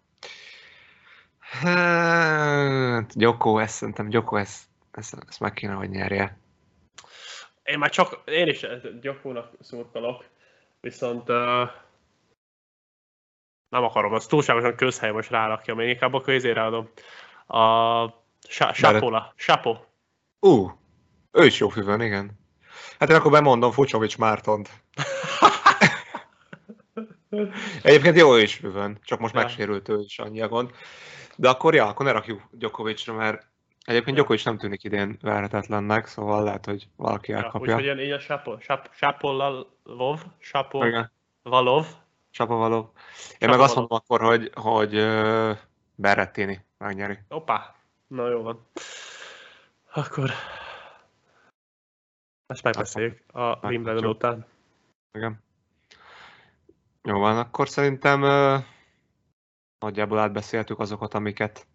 Hát, 1.39 3.17
Gyoko, 3.17 3.57
ezt 3.57 3.75
szerintem 3.75 4.09
Gyoko, 4.09 4.35
ezt, 4.35 4.63
ezt, 4.91 5.17
ezt 5.27 5.39
meg 5.39 5.53
kéne, 5.53 5.73
hogy 5.73 5.89
nyerje. 5.89 6.37
Én 7.63 7.77
már 7.77 7.89
csak, 7.89 8.21
én 8.25 8.47
is 8.47 8.65
Gyokónak 9.01 9.53
szurkolok, 9.59 10.25
viszont 10.79 11.29
uh, 11.29 11.69
nem 13.69 13.83
akarom, 13.83 14.13
az 14.13 14.25
túlságosan 14.25 14.75
közhely 14.75 15.11
most 15.11 15.29
rárakja, 15.29 15.75
még 15.75 15.89
inkább 15.89 16.13
a 16.13 16.21
közére 16.21 16.63
adom. 16.63 16.89
A 17.47 18.05
Sapola, 18.73 19.33
Sapo. 19.35 19.77
Ú, 20.39 20.49
uh, 20.49 20.71
ő 21.31 21.45
is 21.45 21.59
jó 21.59 21.69
füvön, 21.69 22.01
igen. 22.01 22.40
Hát 23.01 23.09
én 23.09 23.15
akkor 23.15 23.31
bemondom 23.31 23.71
Fucsovics 23.71 24.17
Mártont. 24.17 24.69
Egyébként 27.83 28.15
jó 28.17 28.35
is 28.35 28.55
füvön, 28.55 28.99
csak 29.03 29.19
most 29.19 29.33
Ja. 29.33 29.39
megsérült 29.39 29.89
ő 29.89 29.99
is 29.99 30.19
annyi 30.19 30.41
a 30.41 30.47
gond. 30.47 30.71
De 31.35 31.49
akkor 31.49 31.73
ja, 31.75 31.85
akkor 31.87 32.05
ne 32.05 32.11
rakjuk 32.11 32.41
Djokovicra, 32.51 33.13
mert 33.13 33.47
egyébként 33.85 34.07
Ja. 34.07 34.13
Djokovic 34.13 34.43
nem 34.45 34.57
tűnik 34.57 34.83
idén 34.83 35.17
verhetetlennek, 35.21 36.07
szóval 36.07 36.43
lehet, 36.43 36.65
hogy 36.65 36.87
valaki 36.95 37.31
Ja, 37.31 37.37
elkapja. 37.37 37.75
úgyhogy 37.77 37.99
ilyen 37.99 38.19
Sapo, 38.19 38.59
Sap, 38.59 38.89
Sapolalov, 38.93 40.19
Sapo, 40.39 40.85
Igen. 40.85 41.11
Valov. 41.43 41.85
Sapovalov. 42.29 42.83
Én 42.83 42.89
meg 43.49 43.59
Sapovalov. 43.59 43.61
azt 43.65 43.75
mondom 43.75 43.97
akkor, 44.03 44.21
hogy, 44.21 44.51
hogy 44.53 44.95
uh, 44.95 45.57
Berrettini 45.95 46.65
megnyeri. 46.77 47.17
Opa, 47.29 47.75
na 48.07 48.29
jó 48.29 48.41
van. 48.41 48.67
Akkor 49.93 50.29
ezt 52.51 52.63
megbeszéljük 52.63 53.21
a 53.33 53.67
Wimbledon 53.67 54.05
után. 54.05 54.45
Igen. 55.11 55.43
Jó 57.03 57.19
van, 57.19 57.37
akkor 57.37 57.69
szerintem 57.69 58.23
ö, 58.23 58.57
nagyjából 59.79 60.19
átbeszéltük 60.19 60.79
azokat, 60.79 61.13
amiket 61.13 61.67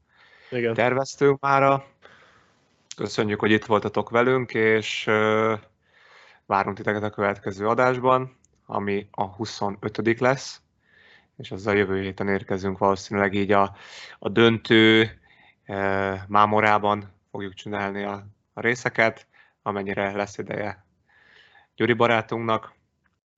Igen. 0.51 0.75
terveztünk 0.75 1.41
mára. 1.41 1.87
Köszönjük, 2.97 3.41
hogy 3.41 3.51
itt 3.51 3.65
voltatok 3.65 4.11
velünk, 4.11 4.55
és 4.55 5.07
ö, 5.07 5.55
várunk 6.47 6.77
titeket 6.77 7.03
a 7.03 7.11
következő 7.11 7.69
adásban, 7.69 8.37
ami 8.67 9.09
a 9.11 9.25
25 9.25 10.21
lesz, 10.21 10.61
és 11.37 11.51
azzal 11.51 11.77
jövő 11.77 12.03
héten 12.03 12.29
érkezünk 12.29 12.79
valószínűleg 12.79 13.35
így 13.35 13.53
a, 13.53 13.77
a 14.19 14.29
döntő 14.29 15.11
ö, 15.67 16.15
mámorában 16.29 17.13
fogjuk 17.31 17.55
csinálni 17.55 18.03
a, 18.03 18.27
a 18.53 18.61
részeket, 18.61 19.27
amennyire 19.67 20.13
lesz 20.13 20.39
ideje 20.39 20.85
Gyuri 21.75 21.93
barátunknak, 21.93 22.75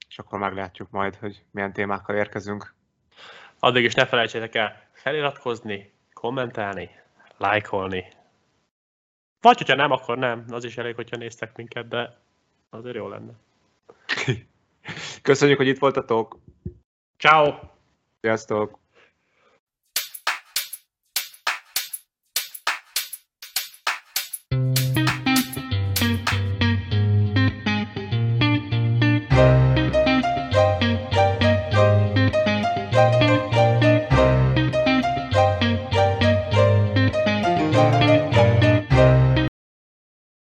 és 0.08 0.18
akkor 0.18 0.38
meglátjuk 0.38 0.90
majd, 0.90 1.16
hogy 1.16 1.44
milyen 1.50 1.72
témákkal 1.72 2.16
érkezünk. 2.16 2.74
Addig 3.58 3.84
is 3.84 3.94
ne 3.94 4.06
felejtsétek 4.06 4.54
el 4.54 4.88
feliratkozni, 4.92 5.92
kommentálni, 6.12 6.90
lájkolni. 7.36 8.08
Vagy, 9.40 9.58
hogyha 9.58 9.74
nem, 9.74 9.90
akkor 9.90 10.18
nem. 10.18 10.44
Az 10.50 10.64
is 10.64 10.76
elég, 10.76 10.94
hogyha 10.94 11.16
néztek 11.16 11.56
minket, 11.56 11.88
de 11.88 12.18
azért 12.70 12.96
jó 12.96 13.08
lenne. 13.08 13.32
Köszönjük, 15.22 15.56
hogy 15.58 15.66
itt 15.68 15.78
voltatok! 15.78 16.38
Ciao. 17.16 17.54
Sziasztok! 18.20 18.78